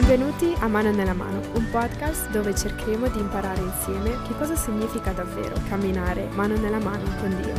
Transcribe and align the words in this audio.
Benvenuti 0.00 0.54
a 0.60 0.66
Mano 0.66 0.90
nella 0.90 1.12
Mano, 1.12 1.42
un 1.56 1.68
podcast 1.70 2.30
dove 2.30 2.54
cercheremo 2.54 3.06
di 3.08 3.18
imparare 3.18 3.60
insieme 3.60 4.16
che 4.26 4.34
cosa 4.38 4.56
significa 4.56 5.12
davvero 5.12 5.54
camminare 5.68 6.26
mano 6.30 6.56
nella 6.56 6.78
mano 6.78 7.04
con 7.20 7.28
Dio. 7.42 7.52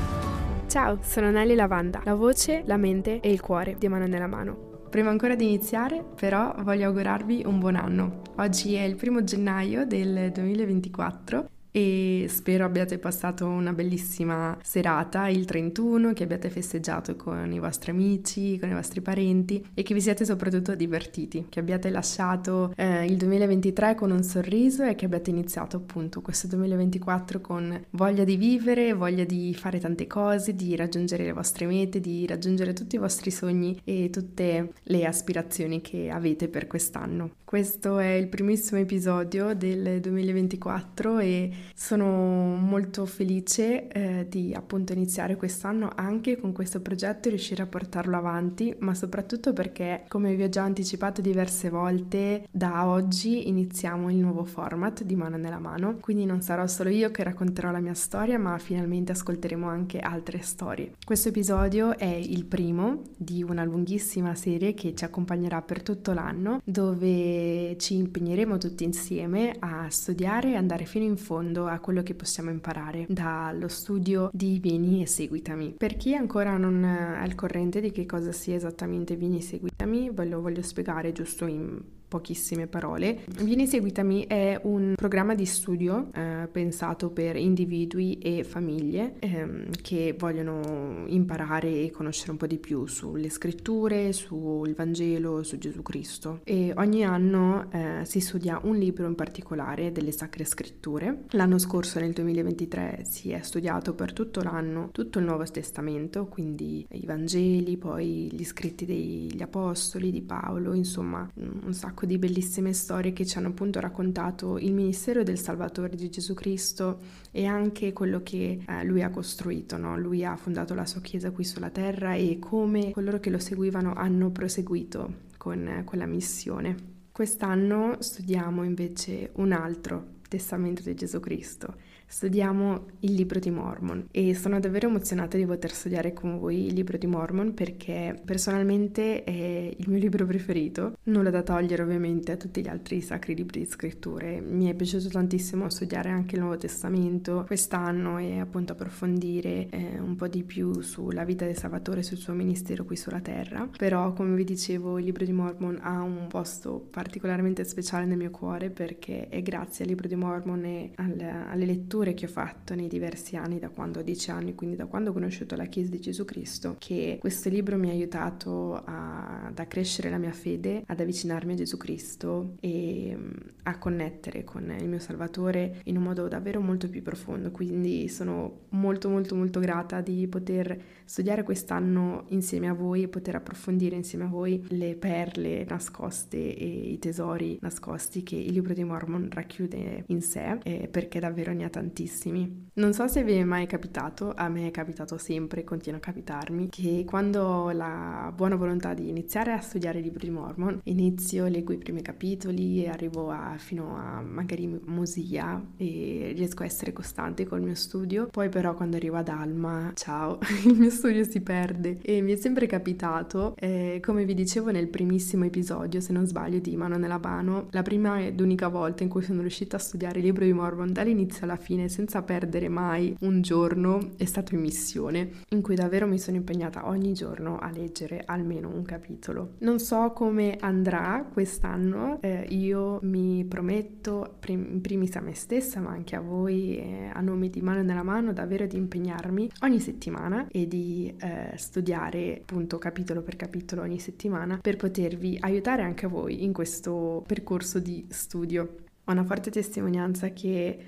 Ciao, 0.67 0.97
sono 1.03 1.29
Nelly 1.29 1.53
Lavanda, 1.53 2.01
la 2.03 2.15
voce, 2.15 2.63
la 2.65 2.77
mente 2.77 3.19
e 3.19 3.31
il 3.31 3.41
cuore 3.41 3.75
di 3.77 3.87
Mano 3.87 4.07
nella 4.07 4.25
Mano. 4.25 4.87
Prima 4.89 5.11
ancora 5.11 5.35
di 5.35 5.45
iniziare, 5.45 6.03
però, 6.15 6.55
voglio 6.63 6.87
augurarvi 6.87 7.43
un 7.45 7.59
buon 7.59 7.75
anno. 7.75 8.21
Oggi 8.37 8.73
è 8.73 8.81
il 8.81 8.95
primo 8.95 9.23
gennaio 9.23 9.85
del 9.85 10.31
2024 10.31 11.47
e 11.71 12.25
spero 12.29 12.65
abbiate 12.65 12.97
passato 12.97 13.47
una 13.47 13.73
bellissima 13.73 14.57
serata 14.61 15.27
il 15.29 15.45
31, 15.45 16.13
che 16.13 16.23
abbiate 16.23 16.49
festeggiato 16.49 17.15
con 17.15 17.51
i 17.51 17.59
vostri 17.59 17.91
amici, 17.91 18.59
con 18.59 18.69
i 18.69 18.73
vostri 18.73 19.01
parenti 19.01 19.65
e 19.73 19.83
che 19.83 19.93
vi 19.93 20.01
siete 20.01 20.25
soprattutto 20.25 20.75
divertiti, 20.75 21.45
che 21.49 21.59
abbiate 21.59 21.89
lasciato 21.89 22.73
eh, 22.75 23.05
il 23.05 23.15
2023 23.15 23.95
con 23.95 24.11
un 24.11 24.23
sorriso 24.23 24.83
e 24.83 24.95
che 24.95 25.05
abbiate 25.05 25.29
iniziato 25.29 25.77
appunto 25.77 26.21
questo 26.21 26.47
2024 26.47 27.39
con 27.41 27.85
voglia 27.91 28.23
di 28.23 28.35
vivere, 28.35 28.93
voglia 28.93 29.23
di 29.23 29.53
fare 29.53 29.79
tante 29.79 30.07
cose, 30.07 30.55
di 30.55 30.75
raggiungere 30.75 31.23
le 31.23 31.33
vostre 31.33 31.65
mete, 31.65 31.99
di 31.99 32.25
raggiungere 32.27 32.73
tutti 32.73 32.95
i 32.95 32.99
vostri 32.99 33.31
sogni 33.31 33.79
e 33.83 34.09
tutte 34.11 34.73
le 34.83 35.05
aspirazioni 35.05 35.81
che 35.81 36.09
avete 36.09 36.49
per 36.49 36.67
quest'anno. 36.67 37.39
Questo 37.51 37.99
è 37.99 38.13
il 38.13 38.29
primissimo 38.29 38.79
episodio 38.79 39.53
del 39.53 39.99
2024 39.99 41.19
e 41.19 41.51
sono 41.75 42.55
molto 42.55 43.05
felice 43.05 43.89
eh, 43.89 44.25
di 44.29 44.53
appunto 44.53 44.93
iniziare 44.93 45.35
quest'anno 45.35 45.91
anche 45.93 46.39
con 46.39 46.53
questo 46.53 46.79
progetto 46.79 47.27
e 47.27 47.31
riuscire 47.31 47.61
a 47.61 47.65
portarlo 47.65 48.15
avanti, 48.15 48.73
ma 48.79 48.93
soprattutto 48.93 49.51
perché, 49.51 50.05
come 50.07 50.33
vi 50.33 50.43
ho 50.43 50.47
già 50.47 50.63
anticipato 50.63 51.19
diverse 51.19 51.69
volte, 51.69 52.47
da 52.49 52.87
oggi 52.87 53.49
iniziamo 53.49 54.09
il 54.09 54.19
nuovo 54.19 54.45
format 54.45 55.03
di 55.03 55.17
Mano 55.17 55.35
nella 55.35 55.59
Mano, 55.59 55.97
quindi 55.99 56.23
non 56.23 56.39
sarò 56.39 56.65
solo 56.67 56.89
io 56.89 57.11
che 57.11 57.23
racconterò 57.23 57.69
la 57.69 57.81
mia 57.81 57.95
storia, 57.95 58.39
ma 58.39 58.57
finalmente 58.59 59.11
ascolteremo 59.11 59.67
anche 59.67 59.99
altre 59.99 60.39
storie. 60.39 60.93
Questo 61.03 61.27
episodio 61.27 61.97
è 61.97 62.05
il 62.05 62.45
primo 62.45 63.01
di 63.17 63.43
una 63.43 63.65
lunghissima 63.65 64.35
serie 64.35 64.73
che 64.73 64.95
ci 64.95 65.03
accompagnerà 65.03 65.61
per 65.61 65.83
tutto 65.83 66.13
l'anno, 66.13 66.61
dove 66.63 67.39
ci 67.77 67.95
impegneremo 67.95 68.57
tutti 68.57 68.83
insieme 68.83 69.55
a 69.59 69.89
studiare 69.89 70.51
e 70.51 70.55
andare 70.55 70.85
fino 70.85 71.05
in 71.05 71.17
fondo 71.17 71.67
a 71.67 71.79
quello 71.79 72.03
che 72.03 72.13
possiamo 72.13 72.49
imparare 72.49 73.05
dallo 73.09 73.67
studio 73.67 74.29
di 74.33 74.59
Vieni 74.59 75.01
e 75.01 75.07
Seguitami. 75.07 75.75
Per 75.77 75.97
chi 75.97 76.15
ancora 76.15 76.57
non 76.57 76.83
è 76.83 77.19
al 77.19 77.35
corrente 77.35 77.81
di 77.81 77.91
che 77.91 78.05
cosa 78.05 78.31
sia 78.31 78.55
esattamente 78.55 79.15
Vieni 79.15 79.37
e 79.37 79.41
Seguitami, 79.41 80.09
ve 80.11 80.25
lo 80.25 80.41
voglio 80.41 80.61
spiegare 80.61 81.11
giusto 81.11 81.45
in 81.45 81.99
pochissime 82.11 82.67
parole. 82.67 83.23
Vieni 83.41 83.67
seguitami 83.67 84.25
è 84.27 84.59
un 84.63 84.95
programma 84.97 85.33
di 85.33 85.45
studio 85.45 86.09
eh, 86.13 86.49
pensato 86.51 87.09
per 87.09 87.37
individui 87.37 88.17
e 88.17 88.43
famiglie 88.43 89.13
ehm, 89.19 89.69
che 89.81 90.13
vogliono 90.19 91.05
imparare 91.07 91.69
e 91.69 91.89
conoscere 91.89 92.31
un 92.31 92.37
po' 92.37 92.47
di 92.47 92.57
più 92.57 92.85
sulle 92.85 93.29
scritture, 93.29 94.11
sul 94.11 94.73
Vangelo, 94.73 95.41
su 95.43 95.57
Gesù 95.57 95.81
Cristo. 95.83 96.41
E 96.43 96.73
ogni 96.75 97.05
anno 97.05 97.71
eh, 97.71 98.01
si 98.03 98.19
studia 98.19 98.59
un 98.61 98.75
libro 98.75 99.07
in 99.07 99.15
particolare 99.15 99.93
delle 99.93 100.11
Sacre 100.11 100.43
Scritture. 100.43 101.23
L'anno 101.29 101.59
scorso, 101.59 102.01
nel 102.01 102.11
2023, 102.11 103.03
si 103.05 103.31
è 103.31 103.39
studiato 103.41 103.93
per 103.93 104.11
tutto 104.11 104.41
l'anno 104.41 104.89
tutto 104.91 105.19
il 105.19 105.25
Nuovo 105.25 105.45
Testamento, 105.45 106.25
quindi 106.25 106.85
i 106.91 107.05
Vangeli, 107.05 107.77
poi 107.77 108.27
gli 108.29 108.43
scritti 108.43 108.85
degli 108.85 109.41
Apostoli, 109.41 110.11
di 110.11 110.21
Paolo, 110.21 110.73
insomma 110.73 111.29
un 111.35 111.73
sacco 111.73 111.99
sacco 112.01 112.05
di 112.05 112.17
bellissime 112.17 112.73
storie 112.73 113.13
che 113.13 113.25
ci 113.25 113.37
hanno 113.37 113.49
appunto 113.49 113.79
raccontato 113.79 114.57
il 114.57 114.73
ministero 114.73 115.23
del 115.23 115.37
Salvatore 115.37 115.95
di 115.95 116.09
Gesù 116.09 116.33
Cristo 116.33 116.99
e 117.31 117.45
anche 117.45 117.93
quello 117.93 118.23
che 118.23 118.63
eh, 118.65 118.83
lui 118.83 119.03
ha 119.03 119.09
costruito. 119.09 119.77
No? 119.77 119.97
Lui 119.97 120.25
ha 120.25 120.35
fondato 120.35 120.73
la 120.73 120.85
sua 120.85 121.01
chiesa 121.01 121.31
qui 121.31 121.43
sulla 121.43 121.69
terra 121.69 122.13
e 122.15 122.39
come 122.39 122.91
coloro 122.91 123.19
che 123.19 123.29
lo 123.29 123.39
seguivano 123.39 123.93
hanno 123.93 124.31
proseguito 124.31 125.29
con 125.37 125.67
eh, 125.67 125.83
quella 125.83 126.05
missione. 126.05 126.75
Quest'anno 127.11 127.97
studiamo 127.99 128.63
invece 128.63 129.31
un 129.35 129.51
altro 129.51 130.19
testamento 130.27 130.81
di 130.81 130.95
Gesù 130.95 131.19
Cristo 131.19 131.75
studiamo 132.11 132.87
il 132.99 133.13
libro 133.13 133.39
di 133.39 133.49
Mormon 133.49 134.07
e 134.11 134.35
sono 134.35 134.59
davvero 134.59 134.89
emozionata 134.89 135.37
di 135.37 135.45
poter 135.45 135.71
studiare 135.71 136.11
con 136.11 136.37
voi 136.39 136.65
il 136.65 136.73
libro 136.73 136.97
di 136.97 137.07
Mormon 137.07 137.53
perché 137.53 138.21
personalmente 138.25 139.23
è 139.23 139.73
il 139.75 139.87
mio 139.87 139.97
libro 139.97 140.25
preferito, 140.25 140.97
nulla 141.03 141.29
da 141.29 141.41
togliere 141.41 141.83
ovviamente 141.83 142.33
a 142.33 142.37
tutti 142.37 142.61
gli 142.61 142.67
altri 142.67 142.99
sacri 142.99 143.33
libri 143.33 143.61
di 143.61 143.65
scritture. 143.65 144.41
Mi 144.41 144.65
è 144.65 144.73
piaciuto 144.73 145.07
tantissimo 145.07 145.69
studiare 145.69 146.09
anche 146.09 146.35
il 146.35 146.41
Nuovo 146.41 146.57
Testamento. 146.57 147.45
Quest'anno 147.47 148.17
e 148.17 148.39
appunto 148.41 148.73
approfondire 148.73 149.69
eh, 149.69 149.97
un 149.97 150.17
po' 150.17 150.27
di 150.27 150.43
più 150.43 150.81
sulla 150.81 151.23
vita 151.23 151.45
del 151.45 151.57
Salvatore 151.57 152.01
e 152.01 152.03
sul 152.03 152.17
suo 152.17 152.33
ministero 152.33 152.83
qui 152.83 152.97
sulla 152.97 153.21
terra, 153.21 153.69
però 153.77 154.11
come 154.11 154.35
vi 154.35 154.43
dicevo 154.43 154.99
il 154.99 155.05
libro 155.05 155.23
di 155.23 155.31
Mormon 155.31 155.79
ha 155.81 156.01
un 156.01 156.27
posto 156.27 156.85
particolarmente 156.91 157.63
speciale 157.63 158.05
nel 158.05 158.17
mio 158.17 158.31
cuore 158.31 158.69
perché 158.69 159.29
è 159.29 159.41
grazie 159.41 159.85
al 159.85 159.89
libro 159.89 160.09
di 160.09 160.15
Mormon 160.15 160.65
e 160.65 160.91
alle, 160.95 161.29
alle 161.47 161.65
letture 161.65 161.99
letture 162.01 162.13
che 162.13 162.25
ho 162.25 162.29
fatto 162.29 162.75
nei 162.75 162.87
diversi 162.87 163.35
anni, 163.35 163.59
da 163.59 163.69
quando 163.69 163.99
ho 163.99 164.01
dieci 164.01 164.31
anni, 164.31 164.55
quindi 164.55 164.75
da 164.75 164.85
quando 164.85 165.11
ho 165.11 165.13
conosciuto 165.13 165.55
la 165.55 165.65
Chiesa 165.65 165.91
di 165.91 165.99
Gesù 165.99 166.25
Cristo, 166.25 166.75
che 166.79 167.17
questo 167.19 167.49
libro 167.49 167.77
mi 167.77 167.89
ha 167.89 167.91
aiutato 167.91 168.81
a, 168.83 169.45
ad 169.45 169.59
accrescere 169.59 170.09
la 170.09 170.17
mia 170.17 170.31
fede, 170.31 170.83
ad 170.87 170.99
avvicinarmi 170.99 171.53
a 171.53 171.55
Gesù 171.55 171.77
Cristo 171.77 172.55
e 172.59 173.15
mm, 173.15 173.29
a 173.63 173.77
connettere 173.77 174.43
con 174.43 174.75
il 174.79 174.87
mio 174.87 174.99
Salvatore 174.99 175.81
in 175.85 175.97
un 175.97 176.03
modo 176.03 176.27
davvero 176.27 176.59
molto 176.61 176.89
più 176.89 177.01
profondo. 177.01 177.51
Quindi 177.51 178.07
sono 178.07 178.61
molto 178.69 179.09
molto 179.09 179.35
molto 179.35 179.59
grata 179.59 180.01
di 180.01 180.27
poter 180.27 180.79
studiare 181.05 181.43
quest'anno 181.43 182.25
insieme 182.29 182.67
a 182.67 182.73
voi 182.73 183.03
e 183.03 183.07
poter 183.07 183.35
approfondire 183.35 183.95
insieme 183.95 184.25
a 184.25 184.27
voi 184.27 184.63
le 184.69 184.95
perle 184.95 185.65
nascoste 185.67 186.37
e 186.37 186.65
i 186.65 186.99
tesori 186.99 187.57
nascosti 187.61 188.23
che 188.23 188.35
il 188.35 188.53
libro 188.53 188.73
di 188.73 188.83
Mormon 188.83 189.27
racchiude 189.29 190.03
in 190.07 190.21
sé, 190.21 190.57
eh, 190.63 190.87
perché 190.89 191.19
davvero 191.19 191.53
ne 191.53 191.65
ha 191.65 191.69
tantissimi 191.69 191.90
tantissimi. 191.91 192.69
Non 192.73 192.93
so 192.93 193.05
se 193.09 193.21
vi 193.23 193.33
è 193.33 193.43
mai 193.43 193.67
capitato, 193.67 194.31
a 194.33 194.47
me 194.47 194.67
è 194.67 194.71
capitato 194.71 195.17
sempre, 195.17 195.65
continua 195.65 195.99
a 195.99 196.01
capitarmi, 196.01 196.69
che 196.69 197.03
quando 197.05 197.43
ho 197.43 197.71
la 197.71 198.31
buona 198.33 198.55
volontà 198.55 198.93
di 198.93 199.09
iniziare 199.09 199.51
a 199.51 199.59
studiare 199.59 199.99
i 199.99 200.01
libri 200.01 200.27
di 200.27 200.33
Mormon, 200.33 200.79
inizio, 200.85 201.47
leggo 201.47 201.73
i 201.73 201.77
primi 201.77 202.01
capitoli 202.01 202.81
e 202.81 202.87
arrivo 202.87 203.29
a, 203.29 203.55
fino 203.57 203.97
a 203.97 204.21
magari 204.21 204.79
Mosia 204.85 205.61
e 205.75 206.31
riesco 206.33 206.63
a 206.63 206.65
essere 206.65 206.93
costante 206.93 207.45
col 207.45 207.61
mio 207.61 207.75
studio. 207.75 208.27
Poi 208.27 208.47
però 208.47 208.73
quando 208.73 208.95
arrivo 208.95 209.17
ad 209.17 209.27
Alma, 209.27 209.91
ciao, 209.93 210.39
il 210.65 210.77
mio 210.77 210.89
studio 210.89 211.25
si 211.25 211.41
perde. 211.41 211.97
E 212.01 212.21
mi 212.21 212.31
è 212.31 212.35
sempre 212.37 212.67
capitato, 212.67 213.53
eh, 213.57 213.99
come 214.01 214.23
vi 214.23 214.33
dicevo 214.33 214.71
nel 214.71 214.87
primissimo 214.87 215.43
episodio, 215.43 215.99
se 215.99 216.13
non 216.13 216.25
sbaglio, 216.25 216.59
di 216.59 216.77
Mano 216.77 216.97
nella 216.97 217.19
mano, 217.19 217.67
la 217.71 217.81
prima 217.81 218.23
ed 218.23 218.39
unica 218.39 218.69
volta 218.69 219.03
in 219.03 219.09
cui 219.09 219.23
sono 219.23 219.41
riuscita 219.41 219.75
a 219.75 219.79
studiare 219.79 220.19
il 220.19 220.25
libro 220.25 220.45
di 220.45 220.53
Mormon 220.53 220.93
dall'inizio 220.93 221.43
alla 221.43 221.57
fine 221.57 221.80
fine 221.81 221.89
senza 221.89 222.21
perdere 222.21 222.69
mai 222.69 223.15
un 223.21 223.41
giorno 223.41 224.11
è 224.17 224.25
stato 224.25 224.53
in 224.53 224.61
missione, 224.61 225.31
in 225.49 225.61
cui 225.61 225.75
davvero 225.75 226.07
mi 226.07 226.19
sono 226.19 226.37
impegnata 226.37 226.87
ogni 226.87 227.13
giorno 227.13 227.57
a 227.57 227.71
leggere 227.71 228.23
almeno 228.25 228.69
un 228.69 228.83
capitolo. 228.83 229.53
Non 229.59 229.79
so 229.79 230.11
come 230.11 230.57
andrà 230.59 231.25
quest'anno, 231.31 232.19
eh, 232.21 232.45
io 232.49 232.99
mi 233.03 233.45
prometto 233.45 234.37
in 234.47 234.81
primis 234.81 235.15
a 235.15 235.21
me 235.21 235.33
stessa, 235.33 235.79
ma 235.79 235.91
anche 235.91 236.15
a 236.15 236.21
voi, 236.21 236.77
eh, 236.77 237.09
a 237.13 237.21
nome 237.21 237.49
di 237.49 237.61
mano 237.61 237.81
nella 237.81 238.03
mano, 238.03 238.33
davvero 238.33 238.65
di 238.65 238.77
impegnarmi 238.77 239.49
ogni 239.61 239.79
settimana 239.79 240.47
e 240.51 240.67
di 240.67 241.13
eh, 241.19 241.53
studiare 241.55 242.39
appunto 242.41 242.77
capitolo 242.77 243.21
per 243.21 243.35
capitolo 243.35 243.81
ogni 243.81 243.99
settimana 243.99 244.59
per 244.61 244.75
potervi 244.75 245.37
aiutare 245.39 245.83
anche 245.83 246.07
voi 246.07 246.43
in 246.43 246.53
questo 246.53 247.23
percorso 247.25 247.79
di 247.79 248.05
studio. 248.09 248.75
Ho 249.05 249.11
una 249.11 249.23
forte 249.23 249.49
testimonianza 249.49 250.29
che 250.29 250.79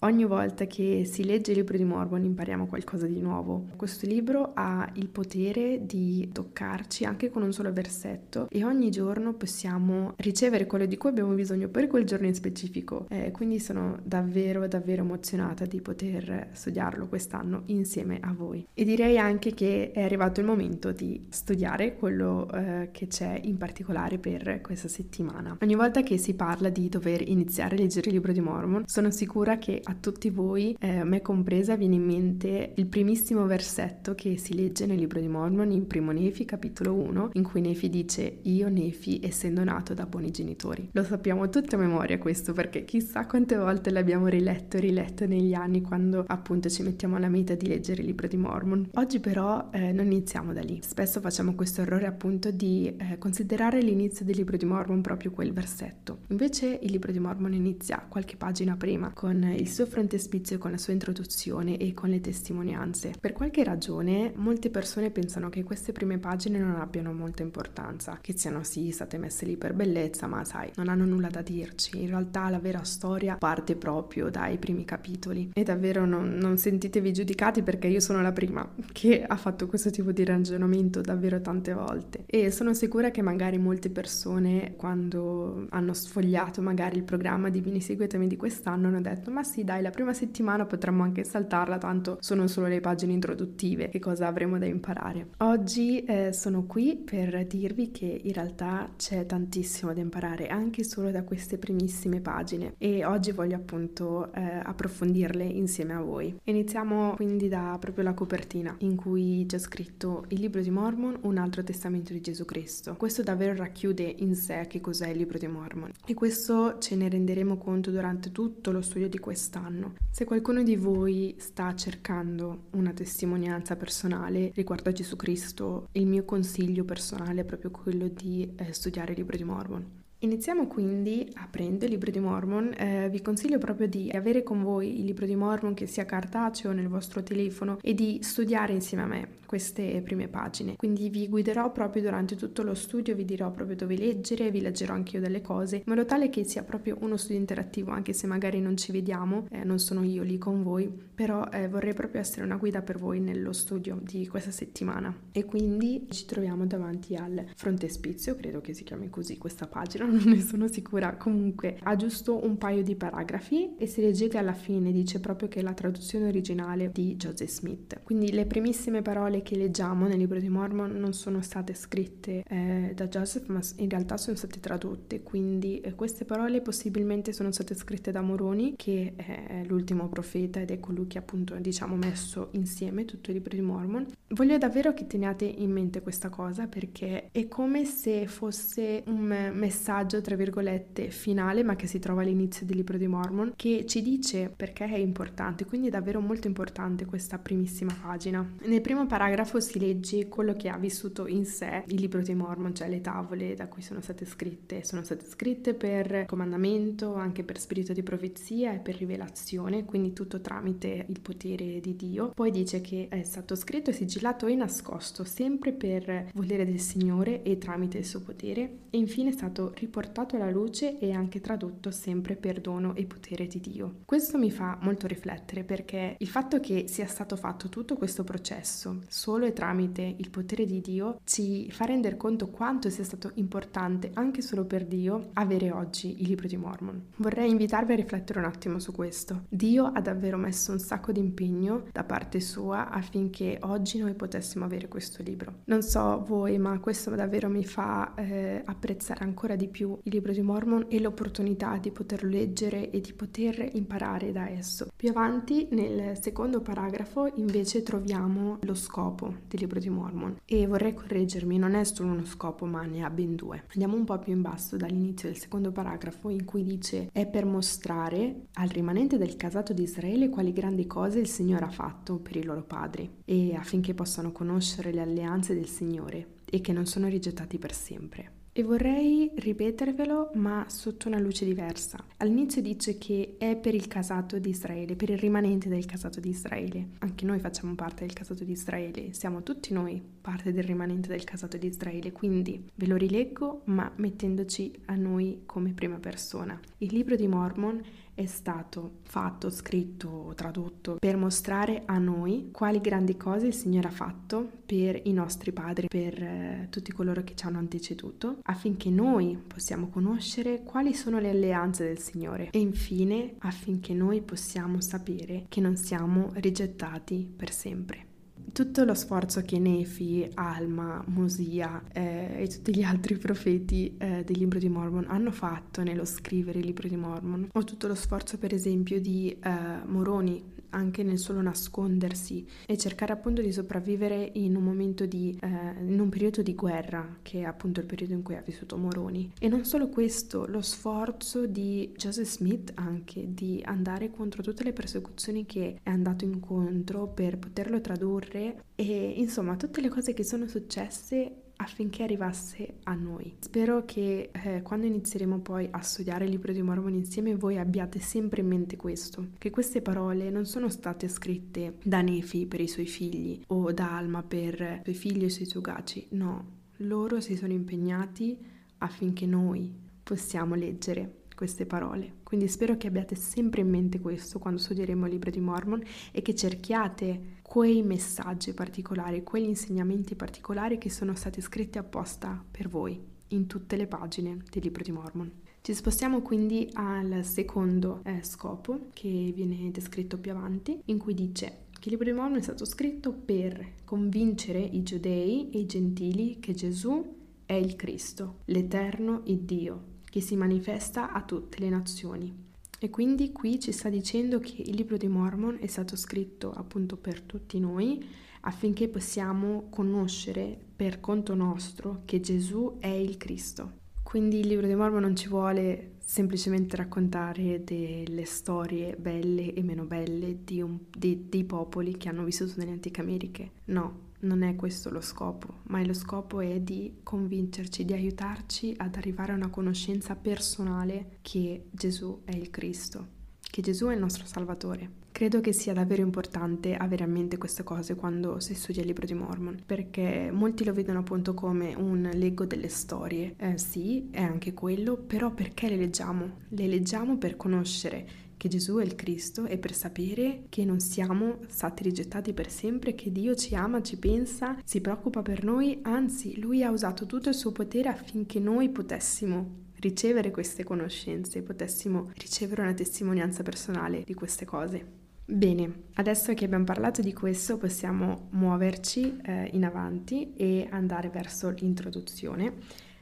Ogni 0.00 0.26
volta 0.26 0.66
che 0.66 1.04
si 1.06 1.24
legge 1.24 1.52
il 1.52 1.56
libro 1.56 1.78
di 1.78 1.84
Mormon 1.84 2.22
impariamo 2.22 2.66
qualcosa 2.66 3.06
di 3.06 3.18
nuovo. 3.18 3.68
Questo 3.76 4.06
libro 4.06 4.50
ha 4.52 4.86
il 4.96 5.08
potere 5.08 5.86
di 5.86 6.28
toccarci 6.30 7.06
anche 7.06 7.30
con 7.30 7.40
un 7.40 7.50
solo 7.50 7.72
versetto 7.72 8.46
e 8.50 8.62
ogni 8.62 8.90
giorno 8.90 9.32
possiamo 9.32 10.12
ricevere 10.16 10.66
quello 10.66 10.84
di 10.84 10.98
cui 10.98 11.08
abbiamo 11.08 11.32
bisogno 11.32 11.68
per 11.68 11.86
quel 11.86 12.04
giorno 12.04 12.26
in 12.26 12.34
specifico. 12.34 13.06
Eh, 13.08 13.30
quindi 13.30 13.58
sono 13.58 13.98
davvero 14.02 14.66
davvero 14.68 15.02
emozionata 15.02 15.64
di 15.64 15.80
poter 15.80 16.50
studiarlo 16.52 17.06
quest'anno 17.06 17.62
insieme 17.66 18.18
a 18.20 18.34
voi. 18.36 18.66
E 18.74 18.84
direi 18.84 19.16
anche 19.18 19.54
che 19.54 19.92
è 19.92 20.02
arrivato 20.02 20.40
il 20.40 20.46
momento 20.46 20.92
di 20.92 21.24
studiare 21.30 21.96
quello 21.96 22.46
eh, 22.52 22.90
che 22.92 23.06
c'è 23.06 23.40
in 23.44 23.56
particolare 23.56 24.18
per 24.18 24.60
questa 24.60 24.88
settimana. 24.88 25.56
Ogni 25.62 25.74
volta 25.74 26.02
che 26.02 26.18
si 26.18 26.34
parla 26.34 26.68
di 26.68 26.90
dover 26.90 27.26
iniziare 27.26 27.76
a 27.76 27.78
leggere 27.78 28.08
il 28.08 28.14
libro 28.14 28.32
di 28.32 28.40
Mormon 28.40 28.82
sono 28.86 29.10
sicura 29.10 29.56
che 29.56 29.80
a 29.88 29.94
tutti 29.94 30.30
voi, 30.30 30.76
eh, 30.80 31.04
me 31.04 31.22
compresa, 31.22 31.76
viene 31.76 31.94
in 31.94 32.04
mente 32.04 32.72
il 32.74 32.86
primissimo 32.86 33.46
versetto 33.46 34.14
che 34.14 34.36
si 34.36 34.54
legge 34.54 34.86
nel 34.86 34.98
libro 34.98 35.20
di 35.20 35.28
Mormon 35.28 35.70
in 35.70 35.86
Primo 35.86 36.10
Nefi, 36.10 36.44
capitolo 36.44 36.92
1, 36.94 37.30
in 37.34 37.42
cui 37.44 37.60
Nefi 37.60 37.88
dice 37.88 38.38
Io, 38.42 38.68
Nefi, 38.68 39.20
essendo 39.22 39.62
nato 39.62 39.94
da 39.94 40.06
buoni 40.06 40.30
genitori. 40.30 40.88
Lo 40.92 41.04
sappiamo 41.04 41.48
tutti 41.48 41.74
a 41.74 41.78
memoria 41.78 42.18
questo 42.18 42.52
perché 42.52 42.84
chissà 42.84 43.26
quante 43.26 43.56
volte 43.56 43.90
l'abbiamo 43.90 44.26
riletto 44.26 44.76
e 44.76 44.80
riletto 44.80 45.26
negli 45.26 45.54
anni 45.54 45.82
quando 45.82 46.24
appunto 46.26 46.68
ci 46.68 46.82
mettiamo 46.82 47.16
alla 47.16 47.28
meta 47.28 47.54
di 47.54 47.66
leggere 47.66 48.00
il 48.00 48.06
libro 48.06 48.26
di 48.26 48.36
Mormon. 48.36 48.88
Oggi 48.94 49.20
però 49.20 49.68
eh, 49.70 49.92
non 49.92 50.06
iniziamo 50.06 50.52
da 50.52 50.62
lì. 50.62 50.80
Spesso 50.82 51.20
facciamo 51.20 51.54
questo 51.54 51.82
errore 51.82 52.06
appunto 52.06 52.50
di 52.50 52.92
eh, 52.96 53.18
considerare 53.18 53.80
l'inizio 53.80 54.24
del 54.24 54.36
libro 54.36 54.56
di 54.56 54.64
Mormon 54.64 55.00
proprio 55.00 55.30
quel 55.30 55.52
versetto. 55.52 56.18
Invece 56.28 56.78
il 56.82 56.90
libro 56.90 57.12
di 57.12 57.20
Mormon 57.20 57.52
inizia 57.52 58.04
qualche 58.08 58.36
pagina 58.36 58.76
prima 58.76 59.12
con 59.12 59.42
il 59.42 59.68
suo 59.76 59.84
frontespizio, 59.84 60.56
con 60.56 60.70
la 60.70 60.78
sua 60.78 60.94
introduzione 60.94 61.76
e 61.76 61.92
con 61.92 62.08
le 62.08 62.22
testimonianze. 62.22 63.12
Per 63.20 63.34
qualche 63.34 63.62
ragione 63.62 64.32
molte 64.34 64.70
persone 64.70 65.10
pensano 65.10 65.50
che 65.50 65.64
queste 65.64 65.92
prime 65.92 66.16
pagine 66.16 66.58
non 66.58 66.76
abbiano 66.76 67.12
molta 67.12 67.42
importanza, 67.42 68.16
che 68.22 68.32
siano 68.38 68.62
sì 68.62 68.90
state 68.90 69.18
messe 69.18 69.44
lì 69.44 69.58
per 69.58 69.74
bellezza, 69.74 70.26
ma 70.26 70.42
sai, 70.46 70.70
non 70.76 70.88
hanno 70.88 71.04
nulla 71.04 71.28
da 71.28 71.42
dirci. 71.42 72.00
In 72.00 72.06
realtà 72.06 72.48
la 72.48 72.58
vera 72.58 72.84
storia 72.84 73.36
parte 73.36 73.76
proprio 73.76 74.30
dai 74.30 74.56
primi 74.56 74.86
capitoli 74.86 75.50
e 75.52 75.62
davvero 75.62 76.06
non, 76.06 76.38
non 76.38 76.56
sentitevi 76.56 77.12
giudicati 77.12 77.62
perché 77.62 77.88
io 77.88 78.00
sono 78.00 78.22
la 78.22 78.32
prima 78.32 78.66
che 78.92 79.22
ha 79.26 79.36
fatto 79.36 79.66
questo 79.66 79.90
tipo 79.90 80.10
di 80.10 80.24
ragionamento 80.24 81.02
davvero 81.02 81.42
tante 81.42 81.74
volte 81.74 82.22
e 82.24 82.50
sono 82.50 82.72
sicura 82.72 83.10
che 83.10 83.20
magari 83.20 83.58
molte 83.58 83.90
persone 83.90 84.72
quando 84.74 85.66
hanno 85.68 85.92
sfogliato 85.92 86.62
magari 86.62 86.96
il 86.96 87.04
programma 87.04 87.50
di 87.50 87.60
Vieni 87.60 87.82
seguitemi 87.82 88.26
di 88.26 88.36
quest'anno 88.36 88.88
hanno 88.88 89.02
detto 89.02 89.30
ma 89.30 89.42
sì 89.42 89.64
dai 89.66 89.82
la 89.82 89.90
prima 89.90 90.14
settimana 90.14 90.64
potremmo 90.64 91.02
anche 91.02 91.24
saltarla 91.24 91.76
tanto 91.76 92.18
sono 92.20 92.46
solo 92.46 92.68
le 92.68 92.80
pagine 92.80 93.12
introduttive 93.12 93.88
che 93.88 93.98
cosa 93.98 94.28
avremo 94.28 94.58
da 94.58 94.66
imparare? 94.66 95.30
Oggi 95.38 96.04
eh, 96.04 96.32
sono 96.32 96.64
qui 96.64 96.96
per 96.96 97.46
dirvi 97.46 97.90
che 97.90 98.20
in 98.22 98.32
realtà 98.32 98.88
c'è 98.96 99.26
tantissimo 99.26 99.92
da 99.92 100.00
imparare 100.00 100.46
anche 100.46 100.84
solo 100.84 101.10
da 101.10 101.24
queste 101.24 101.58
primissime 101.58 102.20
pagine 102.20 102.74
e 102.78 103.04
oggi 103.04 103.32
voglio 103.32 103.56
appunto 103.56 104.32
eh, 104.32 104.60
approfondirle 104.62 105.44
insieme 105.44 105.94
a 105.94 106.00
voi. 106.00 106.34
Iniziamo 106.44 107.14
quindi 107.16 107.48
da 107.48 107.76
proprio 107.80 108.04
la 108.04 108.14
copertina 108.14 108.76
in 108.78 108.94
cui 108.94 109.44
c'è 109.48 109.58
scritto 109.58 110.24
il 110.28 110.40
libro 110.40 110.60
di 110.60 110.70
Mormon 110.70 111.18
un 111.22 111.38
altro 111.38 111.64
testamento 111.64 112.12
di 112.12 112.20
Gesù 112.20 112.44
Cristo 112.44 112.94
questo 112.94 113.22
davvero 113.24 113.56
racchiude 113.56 114.14
in 114.18 114.36
sé 114.36 114.66
che 114.68 114.80
cos'è 114.80 115.08
il 115.08 115.16
libro 115.16 115.38
di 115.38 115.48
Mormon 115.48 115.90
e 116.06 116.14
questo 116.14 116.78
ce 116.78 116.94
ne 116.94 117.08
renderemo 117.08 117.56
conto 117.56 117.90
durante 117.90 118.30
tutto 118.30 118.70
lo 118.70 118.80
studio 118.80 119.08
di 119.08 119.18
quest'anno. 119.56 119.94
Se 120.10 120.24
qualcuno 120.24 120.62
di 120.62 120.76
voi 120.76 121.34
sta 121.38 121.74
cercando 121.74 122.66
una 122.72 122.92
testimonianza 122.92 123.76
personale 123.76 124.52
riguardo 124.54 124.90
a 124.90 124.92
Gesù 124.92 125.16
Cristo, 125.16 125.88
il 125.92 126.06
mio 126.06 126.24
consiglio 126.24 126.84
personale 126.84 127.40
è 127.40 127.44
proprio 127.44 127.70
quello 127.70 128.08
di 128.08 128.52
eh, 128.56 128.72
studiare 128.72 129.12
il 129.12 129.18
libro 129.18 129.36
di 129.36 129.44
Mormon. 129.44 130.04
Iniziamo 130.20 130.66
quindi 130.66 131.30
aprendo 131.34 131.84
il 131.84 131.90
libro 131.90 132.10
di 132.10 132.18
Mormon. 132.18 132.72
Eh, 132.76 133.08
vi 133.10 133.20
consiglio 133.20 133.58
proprio 133.58 133.86
di 133.86 134.10
avere 134.10 134.42
con 134.42 134.62
voi 134.62 134.98
il 134.98 135.04
libro 135.04 135.26
di 135.26 135.36
Mormon 135.36 135.74
che 135.74 135.86
sia 135.86 136.06
cartaceo 136.06 136.72
nel 136.72 136.88
vostro 136.88 137.22
telefono 137.22 137.78
e 137.82 137.92
di 137.92 138.20
studiare 138.22 138.72
insieme 138.72 139.02
a 139.02 139.06
me 139.06 139.28
queste 139.46 140.00
prime 140.02 140.28
pagine. 140.28 140.76
Quindi 140.76 141.08
vi 141.08 141.28
guiderò 141.28 141.72
proprio 141.72 142.02
durante 142.02 142.36
tutto 142.36 142.62
lo 142.62 142.74
studio, 142.74 143.14
vi 143.14 143.24
dirò 143.24 143.50
proprio 143.50 143.76
dove 143.76 143.96
leggere, 143.96 144.50
vi 144.50 144.60
leggerò 144.60 144.94
anche 144.94 145.16
io 145.16 145.22
delle 145.22 145.40
cose, 145.40 145.76
in 145.76 145.82
modo 145.86 146.04
tale 146.04 146.28
che 146.28 146.44
sia 146.44 146.62
proprio 146.62 146.96
uno 147.00 147.16
studio 147.16 147.38
interattivo, 147.38 147.90
anche 147.90 148.12
se 148.12 148.26
magari 148.26 148.60
non 148.60 148.76
ci 148.76 148.92
vediamo, 148.92 149.46
eh, 149.50 149.64
non 149.64 149.78
sono 149.78 150.02
io 150.02 150.22
lì 150.22 150.38
con 150.38 150.62
voi, 150.62 150.92
però 151.14 151.48
eh, 151.50 151.68
vorrei 151.68 151.94
proprio 151.94 152.20
essere 152.20 152.44
una 152.44 152.56
guida 152.56 152.82
per 152.82 152.98
voi 152.98 153.20
nello 153.20 153.52
studio 153.52 153.98
di 154.02 154.26
questa 154.26 154.50
settimana. 154.50 155.14
E 155.32 155.44
quindi 155.44 156.06
ci 156.10 156.26
troviamo 156.26 156.66
davanti 156.66 157.14
al 157.14 157.46
frontespizio, 157.54 158.36
credo 158.36 158.60
che 158.60 158.74
si 158.74 158.84
chiami 158.84 159.08
così 159.08 159.38
questa 159.38 159.66
pagina 159.66 160.04
non 160.06 160.22
ne 160.24 160.40
sono 160.40 160.68
sicura. 160.68 161.16
Comunque 161.16 161.78
ha 161.82 161.96
giusto 161.96 162.44
un 162.44 162.58
paio 162.58 162.82
di 162.82 162.96
paragrafi 162.96 163.76
e 163.78 163.86
se 163.86 164.00
leggete 164.00 164.38
alla 164.38 164.52
fine 164.52 164.92
dice 164.92 165.20
proprio 165.20 165.48
che 165.48 165.60
è 165.60 165.62
la 165.62 165.74
traduzione 165.74 166.26
originale 166.26 166.90
di 166.92 167.16
Joseph 167.16 167.48
Smith. 167.48 168.00
Quindi 168.02 168.32
le 168.32 168.46
primissime 168.46 169.02
parole 169.02 169.35
che 169.42 169.56
leggiamo 169.56 170.06
nel 170.06 170.18
libro 170.18 170.38
di 170.38 170.48
Mormon 170.48 170.92
non 170.92 171.12
sono 171.12 171.40
state 171.42 171.74
scritte 171.74 172.42
eh, 172.46 172.92
da 172.94 173.06
Joseph, 173.08 173.46
ma 173.48 173.60
in 173.76 173.88
realtà 173.88 174.16
sono 174.16 174.36
state 174.36 174.60
tradotte. 174.60 175.22
Quindi 175.22 175.80
eh, 175.80 175.94
queste 175.94 176.24
parole 176.24 176.60
possibilmente 176.60 177.32
sono 177.32 177.52
state 177.52 177.74
scritte 177.74 178.12
da 178.12 178.20
Moroni, 178.20 178.74
che 178.76 179.14
è 179.16 179.62
l'ultimo 179.66 180.08
profeta 180.08 180.60
ed 180.60 180.70
è 180.70 180.80
colui 180.80 181.06
che 181.06 181.18
appunto 181.18 181.54
diciamo 181.56 181.96
messo 181.96 182.48
insieme 182.52 183.04
tutto 183.04 183.30
il 183.30 183.36
libro 183.36 183.54
di 183.54 183.62
Mormon. 183.62 184.06
Voglio 184.30 184.58
davvero 184.58 184.92
che 184.92 185.06
teniate 185.06 185.44
in 185.44 185.70
mente 185.70 186.02
questa 186.02 186.28
cosa 186.28 186.66
perché 186.66 187.28
è 187.30 187.46
come 187.48 187.84
se 187.84 188.26
fosse 188.26 189.02
un 189.06 189.52
messaggio 189.54 190.20
tra 190.20 190.34
virgolette, 190.34 191.10
finale, 191.10 191.62
ma 191.62 191.76
che 191.76 191.86
si 191.86 191.98
trova 191.98 192.22
all'inizio 192.22 192.66
del 192.66 192.76
libro 192.76 192.98
di 192.98 193.06
Mormon, 193.06 193.52
che 193.56 193.84
ci 193.86 194.02
dice 194.02 194.52
perché 194.54 194.84
è 194.84 194.96
importante, 194.96 195.64
quindi 195.64 195.88
è 195.88 195.90
davvero 195.90 196.20
molto 196.20 196.46
importante 196.46 197.04
questa 197.04 197.38
primissima 197.38 197.94
pagina. 198.00 198.44
Nel 198.64 198.80
primo 198.80 199.06
paragrafo 199.06 199.25
si 199.60 199.78
legge 199.78 200.28
quello 200.28 200.54
che 200.54 200.68
ha 200.68 200.76
vissuto 200.76 201.26
in 201.26 201.44
sé 201.44 201.82
il 201.86 202.00
libro 202.00 202.22
di 202.22 202.34
Mormon, 202.34 202.74
cioè 202.74 202.88
le 202.88 203.00
tavole 203.00 203.54
da 203.54 203.66
cui 203.66 203.82
sono 203.82 204.00
state 204.00 204.24
scritte. 204.24 204.84
Sono 204.84 205.02
state 205.02 205.26
scritte 205.26 205.74
per 205.74 206.26
comandamento, 206.26 207.14
anche 207.14 207.42
per 207.42 207.58
spirito 207.58 207.92
di 207.92 208.02
profezia 208.02 208.72
e 208.72 208.78
per 208.78 208.96
rivelazione, 208.96 209.84
quindi 209.84 210.12
tutto 210.12 210.40
tramite 210.40 211.06
il 211.08 211.20
potere 211.20 211.80
di 211.80 211.96
Dio. 211.96 212.30
Poi 212.34 212.50
dice 212.50 212.80
che 212.80 213.08
è 213.08 213.22
stato 213.22 213.54
scritto 213.54 213.90
e 213.90 213.94
sigillato 213.94 214.46
e 214.46 214.54
nascosto, 214.54 215.24
sempre 215.24 215.72
per 215.72 216.30
volere 216.34 216.64
del 216.64 216.80
Signore 216.80 217.42
e 217.42 217.58
tramite 217.58 217.98
il 217.98 218.06
suo 218.06 218.20
potere. 218.20 218.78
E 218.90 218.98
infine 218.98 219.30
è 219.30 219.32
stato 219.32 219.72
riportato 219.76 220.36
alla 220.36 220.50
luce 220.50 220.98
e 220.98 221.12
anche 221.12 221.40
tradotto 221.40 221.90
sempre 221.90 222.36
per 222.36 222.60
dono 222.60 222.94
e 222.94 223.04
potere 223.04 223.46
di 223.46 223.60
Dio. 223.60 223.96
Questo 224.04 224.38
mi 224.38 224.50
fa 224.50 224.78
molto 224.82 225.06
riflettere 225.06 225.64
perché 225.64 226.16
il 226.18 226.28
fatto 226.28 226.60
che 226.60 226.84
sia 226.88 227.06
stato 227.06 227.36
fatto 227.36 227.68
tutto 227.68 227.96
questo 227.96 228.24
processo 228.24 229.02
solo 229.16 229.46
e 229.46 229.54
tramite 229.54 230.14
il 230.18 230.28
potere 230.28 230.66
di 230.66 230.82
Dio 230.82 231.20
ci 231.24 231.70
fa 231.70 231.86
rendere 231.86 232.18
conto 232.18 232.48
quanto 232.48 232.90
sia 232.90 233.02
stato 233.02 233.30
importante 233.36 234.10
anche 234.12 234.42
solo 234.42 234.66
per 234.66 234.84
Dio 234.84 235.30
avere 235.32 235.70
oggi 235.70 236.20
il 236.20 236.28
libro 236.28 236.46
di 236.46 236.58
Mormon. 236.58 237.02
Vorrei 237.16 237.48
invitarvi 237.48 237.94
a 237.94 237.96
riflettere 237.96 238.40
un 238.40 238.44
attimo 238.44 238.78
su 238.78 238.92
questo. 238.92 239.44
Dio 239.48 239.86
ha 239.86 240.02
davvero 240.02 240.36
messo 240.36 240.70
un 240.70 240.78
sacco 240.78 241.12
di 241.12 241.20
impegno 241.20 241.84
da 241.92 242.04
parte 242.04 242.40
sua 242.40 242.90
affinché 242.90 243.56
oggi 243.62 243.98
noi 243.98 244.12
potessimo 244.12 244.66
avere 244.66 244.86
questo 244.86 245.22
libro. 245.22 245.60
Non 245.64 245.80
so 245.80 246.22
voi, 246.28 246.58
ma 246.58 246.78
questo 246.78 247.08
davvero 247.14 247.48
mi 247.48 247.64
fa 247.64 248.12
eh, 248.16 248.60
apprezzare 248.66 249.24
ancora 249.24 249.56
di 249.56 249.68
più 249.68 249.98
il 250.02 250.12
libro 250.12 250.32
di 250.32 250.42
Mormon 250.42 250.86
e 250.88 251.00
l'opportunità 251.00 251.78
di 251.78 251.90
poterlo 251.90 252.28
leggere 252.28 252.90
e 252.90 253.00
di 253.00 253.14
poter 253.14 253.70
imparare 253.72 254.30
da 254.30 254.50
esso. 254.50 254.88
Più 254.94 255.08
avanti, 255.08 255.68
nel 255.70 256.18
secondo 256.20 256.60
paragrafo, 256.60 257.32
invece 257.36 257.82
troviamo 257.82 258.58
lo 258.60 258.74
scopo 258.74 259.04
del 259.14 259.60
libro 259.60 259.78
di 259.78 259.88
Mormon 259.88 260.40
e 260.44 260.66
vorrei 260.66 260.94
correggermi, 260.94 261.58
non 261.58 261.74
è 261.74 261.84
solo 261.84 262.10
uno 262.10 262.24
scopo, 262.24 262.66
ma 262.66 262.82
ne 262.84 263.04
ha 263.04 263.10
ben 263.10 263.34
due. 263.34 263.64
Andiamo 263.72 263.96
un 263.96 264.04
po' 264.04 264.18
più 264.18 264.32
in 264.32 264.42
basso 264.42 264.76
dall'inizio 264.76 265.28
del 265.28 265.38
secondo 265.38 265.72
paragrafo 265.72 266.28
in 266.28 266.44
cui 266.44 266.64
dice 266.64 267.08
è 267.12 267.26
per 267.26 267.44
mostrare 267.44 268.46
al 268.54 268.68
rimanente 268.68 269.18
del 269.18 269.36
casato 269.36 269.72
di 269.72 269.82
Israele 269.82 270.28
quali 270.28 270.52
grandi 270.52 270.86
cose 270.86 271.18
il 271.18 271.28
Signore 271.28 271.64
ha 271.64 271.70
fatto 271.70 272.16
per 272.16 272.36
i 272.36 272.44
loro 272.44 272.62
padri 272.62 273.10
e 273.24 273.54
affinché 273.54 273.94
possano 273.94 274.32
conoscere 274.32 274.92
le 274.92 275.02
alleanze 275.02 275.54
del 275.54 275.68
Signore 275.68 276.34
e 276.44 276.60
che 276.60 276.72
non 276.72 276.86
sono 276.86 277.08
rigettati 277.08 277.58
per 277.58 277.72
sempre. 277.72 278.44
E 278.58 278.62
vorrei 278.62 279.30
ripetervelo, 279.34 280.30
ma 280.36 280.64
sotto 280.70 281.08
una 281.08 281.18
luce 281.18 281.44
diversa. 281.44 282.02
All'inizio 282.16 282.62
dice 282.62 282.96
che 282.96 283.34
è 283.36 283.54
per 283.54 283.74
il 283.74 283.86
casato 283.86 284.38
di 284.38 284.48
Israele, 284.48 284.96
per 284.96 285.10
il 285.10 285.18
rimanente 285.18 285.68
del 285.68 285.84
casato 285.84 286.20
di 286.20 286.30
Israele. 286.30 286.86
Anche 287.00 287.26
noi 287.26 287.38
facciamo 287.38 287.74
parte 287.74 288.06
del 288.06 288.14
casato 288.14 288.44
di 288.44 288.52
Israele, 288.52 289.12
siamo 289.12 289.42
tutti 289.42 289.74
noi 289.74 290.02
parte 290.22 290.54
del 290.54 290.64
rimanente 290.64 291.08
del 291.08 291.24
casato 291.24 291.58
di 291.58 291.66
Israele, 291.66 292.12
quindi 292.12 292.64
ve 292.76 292.86
lo 292.86 292.96
rileggo, 292.96 293.60
ma 293.64 293.92
mettendoci 293.96 294.72
a 294.86 294.94
noi 294.94 295.42
come 295.44 295.72
prima 295.74 295.98
persona. 295.98 296.58
Il 296.78 296.94
libro 296.94 297.14
di 297.14 297.28
Mormon 297.28 297.82
è 298.16 298.24
stato 298.24 299.00
fatto, 299.02 299.50
scritto, 299.50 300.32
tradotto 300.34 300.96
per 300.98 301.18
mostrare 301.18 301.82
a 301.84 301.98
noi 301.98 302.48
quali 302.50 302.80
grandi 302.80 303.18
cose 303.18 303.48
il 303.48 303.54
Signore 303.54 303.88
ha 303.88 303.90
fatto 303.92 304.50
per 304.64 304.98
i 305.04 305.12
nostri 305.12 305.52
padri, 305.52 305.86
per 305.86 306.22
eh, 306.22 306.66
tutti 306.70 306.92
coloro 306.92 307.22
che 307.22 307.36
ci 307.36 307.44
hanno 307.44 307.58
anteceduto, 307.58 308.38
affinché 308.42 308.88
noi 308.88 309.38
possiamo 309.46 309.88
conoscere 309.88 310.62
quali 310.62 310.94
sono 310.94 311.18
le 311.18 311.28
alleanze 311.28 311.84
del 311.84 311.98
Signore. 311.98 312.48
E 312.52 312.58
infine 312.58 313.34
affinché 313.40 313.92
noi 313.92 314.22
possiamo 314.22 314.80
sapere 314.80 315.44
che 315.48 315.60
non 315.60 315.76
siamo 315.76 316.30
rigettati 316.36 317.30
per 317.36 317.52
sempre 317.52 318.05
tutto 318.52 318.84
lo 318.84 318.94
sforzo 318.94 319.42
che 319.42 319.58
Nefi, 319.58 320.28
Alma, 320.34 321.02
Mosia 321.06 321.82
eh, 321.92 322.42
e 322.42 322.48
tutti 322.48 322.74
gli 322.74 322.82
altri 322.82 323.16
profeti 323.16 323.94
eh, 323.98 324.24
del 324.24 324.38
libro 324.38 324.58
di 324.58 324.68
Mormon 324.68 325.06
hanno 325.08 325.30
fatto 325.30 325.82
nello 325.82 326.04
scrivere 326.04 326.58
il 326.58 326.66
libro 326.66 326.88
di 326.88 326.96
Mormon, 326.96 327.48
o 327.52 327.64
tutto 327.64 327.86
lo 327.86 327.94
sforzo 327.94 328.38
per 328.38 328.54
esempio 328.54 329.00
di 329.00 329.36
eh, 329.42 329.50
Moroni 329.86 330.54
anche 330.76 331.02
nel 331.02 331.18
solo 331.18 331.40
nascondersi 331.40 332.46
e 332.66 332.76
cercare 332.76 333.12
appunto 333.12 333.40
di 333.40 333.50
sopravvivere 333.50 334.30
in 334.34 334.56
un 334.56 334.62
momento 334.62 335.06
di, 335.06 335.36
eh, 335.40 335.46
in 335.86 335.98
un 335.98 336.08
periodo 336.08 336.42
di 336.42 336.54
guerra, 336.54 337.18
che 337.22 337.40
è 337.40 337.44
appunto 337.44 337.80
il 337.80 337.86
periodo 337.86 338.12
in 338.12 338.22
cui 338.22 338.36
ha 338.36 338.42
vissuto 338.44 338.76
Moroni. 338.76 339.32
E 339.40 339.48
non 339.48 339.64
solo 339.64 339.88
questo, 339.88 340.46
lo 340.46 340.60
sforzo 340.60 341.46
di 341.46 341.92
Joseph 341.96 342.28
Smith 342.28 342.72
anche 342.74 343.24
di 343.28 343.62
andare 343.64 344.10
contro 344.10 344.42
tutte 344.42 344.64
le 344.64 344.72
persecuzioni 344.72 345.46
che 345.46 345.78
è 345.82 345.90
andato 345.90 346.24
incontro 346.24 347.06
per 347.06 347.38
poterlo 347.38 347.80
tradurre 347.80 348.35
e 348.74 349.14
insomma 349.16 349.56
tutte 349.56 349.80
le 349.80 349.88
cose 349.88 350.12
che 350.14 350.24
sono 350.24 350.46
successe 350.46 351.42
affinché 351.56 352.02
arrivasse 352.02 352.74
a 352.84 352.94
noi. 352.94 353.36
Spero 353.38 353.84
che 353.84 354.30
eh, 354.32 354.62
quando 354.62 354.86
inizieremo 354.86 355.38
poi 355.40 355.68
a 355.70 355.80
studiare 355.80 356.24
il 356.24 356.30
libro 356.30 356.52
di 356.52 356.62
Mormoni 356.62 356.98
insieme 356.98 357.34
voi 357.34 357.58
abbiate 357.58 357.98
sempre 357.98 358.42
in 358.42 358.48
mente 358.48 358.76
questo, 358.76 359.28
che 359.38 359.50
queste 359.50 359.80
parole 359.80 360.30
non 360.30 360.44
sono 360.44 360.68
state 360.68 361.08
scritte 361.08 361.76
da 361.82 362.02
Nefi 362.02 362.46
per 362.46 362.60
i 362.60 362.68
suoi 362.68 362.86
figli 362.86 363.40
o 363.48 363.72
da 363.72 363.96
Alma 363.96 364.22
per 364.22 364.60
i 364.60 364.80
suoi 364.82 364.94
figli 364.94 365.22
e 365.22 365.26
i 365.26 365.30
suoi 365.30 365.46
sugaci, 365.46 366.06
no, 366.10 366.54
loro 366.78 367.20
si 367.20 367.36
sono 367.36 367.52
impegnati 367.52 368.38
affinché 368.78 369.24
noi 369.24 369.72
possiamo 370.02 370.54
leggere 370.54 371.22
queste 371.34 371.64
parole. 371.64 372.15
Quindi 372.26 372.48
spero 372.48 372.76
che 372.76 372.88
abbiate 372.88 373.14
sempre 373.14 373.60
in 373.60 373.68
mente 373.68 374.00
questo 374.00 374.40
quando 374.40 374.58
studieremo 374.58 375.06
il 375.06 375.12
libro 375.12 375.30
di 375.30 375.38
Mormon 375.38 375.80
e 376.10 376.22
che 376.22 376.34
cerchiate 376.34 377.36
quei 377.40 377.84
messaggi 377.84 378.52
particolari, 378.52 379.22
quegli 379.22 379.44
insegnamenti 379.44 380.16
particolari 380.16 380.76
che 380.76 380.90
sono 380.90 381.14
stati 381.14 381.40
scritti 381.40 381.78
apposta 381.78 382.44
per 382.50 382.68
voi 382.68 383.00
in 383.28 383.46
tutte 383.46 383.76
le 383.76 383.86
pagine 383.86 384.42
del 384.50 384.64
libro 384.64 384.82
di 384.82 384.90
Mormon. 384.90 385.30
Ci 385.60 385.72
spostiamo 385.72 386.20
quindi 386.20 386.68
al 386.72 387.24
secondo 387.24 388.00
eh, 388.02 388.24
scopo 388.24 388.88
che 388.92 389.30
viene 389.32 389.70
descritto 389.70 390.18
più 390.18 390.32
avanti, 390.32 390.80
in 390.86 390.98
cui 390.98 391.14
dice 391.14 391.66
che 391.78 391.84
il 391.84 391.90
libro 391.90 392.10
di 392.10 392.12
Mormon 392.12 392.38
è 392.38 392.42
stato 392.42 392.64
scritto 392.64 393.12
per 393.12 393.74
convincere 393.84 394.58
i 394.58 394.82
giudei 394.82 395.48
e 395.50 395.60
i 395.60 395.66
gentili 395.66 396.40
che 396.40 396.54
Gesù 396.54 397.04
è 397.46 397.52
il 397.52 397.76
Cristo, 397.76 398.38
l'Eterno 398.46 399.22
Dio, 399.24 399.94
che 400.16 400.22
si 400.22 400.34
manifesta 400.34 401.12
a 401.12 401.20
tutte 401.20 401.58
le 401.60 401.68
nazioni. 401.68 402.34
E 402.78 402.88
quindi 402.88 403.32
qui 403.32 403.60
ci 403.60 403.70
sta 403.70 403.90
dicendo 403.90 404.40
che 404.40 404.62
il 404.62 404.74
libro 404.74 404.96
di 404.96 405.08
Mormon 405.08 405.58
è 405.60 405.66
stato 405.66 405.94
scritto 405.94 406.52
appunto 406.52 406.96
per 406.96 407.20
tutti 407.20 407.60
noi 407.60 408.02
affinché 408.40 408.88
possiamo 408.88 409.66
conoscere 409.68 410.58
per 410.74 411.00
conto 411.00 411.34
nostro 411.34 412.00
che 412.06 412.20
Gesù 412.20 412.76
è 412.78 412.86
il 412.86 413.18
Cristo. 413.18 413.72
Quindi 414.02 414.38
il 414.38 414.46
libro 414.46 414.66
di 414.66 414.74
Mormon 414.74 415.02
non 415.02 415.16
ci 415.16 415.28
vuole 415.28 415.96
semplicemente 415.98 416.76
raccontare 416.76 417.62
delle 417.62 418.24
storie 418.24 418.96
belle 418.96 419.52
e 419.52 419.62
meno 419.62 419.84
belle 419.84 420.38
un, 420.62 420.78
di, 420.96 421.26
dei 421.28 421.44
popoli 421.44 421.98
che 421.98 422.08
hanno 422.08 422.24
vissuto 422.24 422.54
nelle 422.56 422.70
antiche 422.70 423.02
Americhe. 423.02 423.50
No, 423.64 424.05
non 424.20 424.42
è 424.42 424.56
questo 424.56 424.90
lo 424.90 425.00
scopo, 425.00 425.60
ma 425.64 425.84
lo 425.84 425.92
scopo 425.92 426.40
è 426.40 426.60
di 426.60 426.98
convincerci, 427.02 427.84
di 427.84 427.92
aiutarci 427.92 428.74
ad 428.76 428.96
arrivare 428.96 429.32
a 429.32 429.36
una 429.36 429.50
conoscenza 429.50 430.16
personale 430.16 431.18
che 431.22 431.66
Gesù 431.70 432.22
è 432.24 432.34
il 432.34 432.50
Cristo, 432.50 433.06
che 433.40 433.62
Gesù 433.62 433.86
è 433.86 433.94
il 433.94 434.00
nostro 434.00 434.26
Salvatore. 434.26 435.04
Credo 435.16 435.40
che 435.40 435.54
sia 435.54 435.72
davvero 435.72 436.02
importante 436.02 436.76
avere 436.76 437.04
a 437.04 437.06
mente 437.06 437.38
queste 437.38 437.62
cose 437.62 437.94
quando 437.94 438.38
si 438.38 438.54
studia 438.54 438.82
il 438.82 438.88
libro 438.88 439.06
di 439.06 439.14
Mormon, 439.14 439.62
perché 439.64 440.30
molti 440.30 440.62
lo 440.62 440.74
vedono 440.74 440.98
appunto 440.98 441.32
come 441.32 441.74
un 441.74 442.10
leggo 442.12 442.44
delle 442.44 442.68
storie. 442.68 443.34
Eh, 443.38 443.56
sì, 443.56 444.08
è 444.10 444.20
anche 444.20 444.52
quello, 444.52 444.98
però 444.98 445.30
perché 445.30 445.70
le 445.70 445.76
leggiamo? 445.76 446.40
Le 446.48 446.66
leggiamo 446.66 447.16
per 447.16 447.36
conoscere 447.36 448.06
che 448.36 448.48
Gesù 448.48 448.76
è 448.76 448.84
il 448.84 448.94
Cristo 448.94 449.46
e 449.46 449.58
per 449.58 449.74
sapere 449.74 450.44
che 450.48 450.64
non 450.64 450.80
siamo 450.80 451.40
stati 451.48 451.82
rigettati 451.82 452.32
per 452.32 452.50
sempre, 452.50 452.94
che 452.94 453.10
Dio 453.10 453.34
ci 453.34 453.54
ama, 453.54 453.82
ci 453.82 453.98
pensa, 453.98 454.56
si 454.64 454.80
preoccupa 454.80 455.22
per 455.22 455.44
noi, 455.44 455.78
anzi 455.82 456.38
lui 456.38 456.62
ha 456.62 456.70
usato 456.70 457.06
tutto 457.06 457.28
il 457.28 457.34
suo 457.34 457.52
potere 457.52 457.88
affinché 457.88 458.38
noi 458.38 458.68
potessimo 458.68 459.64
ricevere 459.78 460.30
queste 460.30 460.64
conoscenze, 460.64 461.42
potessimo 461.42 462.10
ricevere 462.14 462.62
una 462.62 462.74
testimonianza 462.74 463.42
personale 463.42 464.02
di 464.04 464.14
queste 464.14 464.44
cose. 464.44 465.04
Bene, 465.28 465.86
adesso 465.94 466.32
che 466.34 466.44
abbiamo 466.44 466.64
parlato 466.64 467.02
di 467.02 467.12
questo 467.12 467.56
possiamo 467.56 468.28
muoverci 468.30 469.18
eh, 469.24 469.50
in 469.52 469.64
avanti 469.64 470.32
e 470.34 470.68
andare 470.70 471.08
verso 471.08 471.50
l'introduzione 471.50 472.54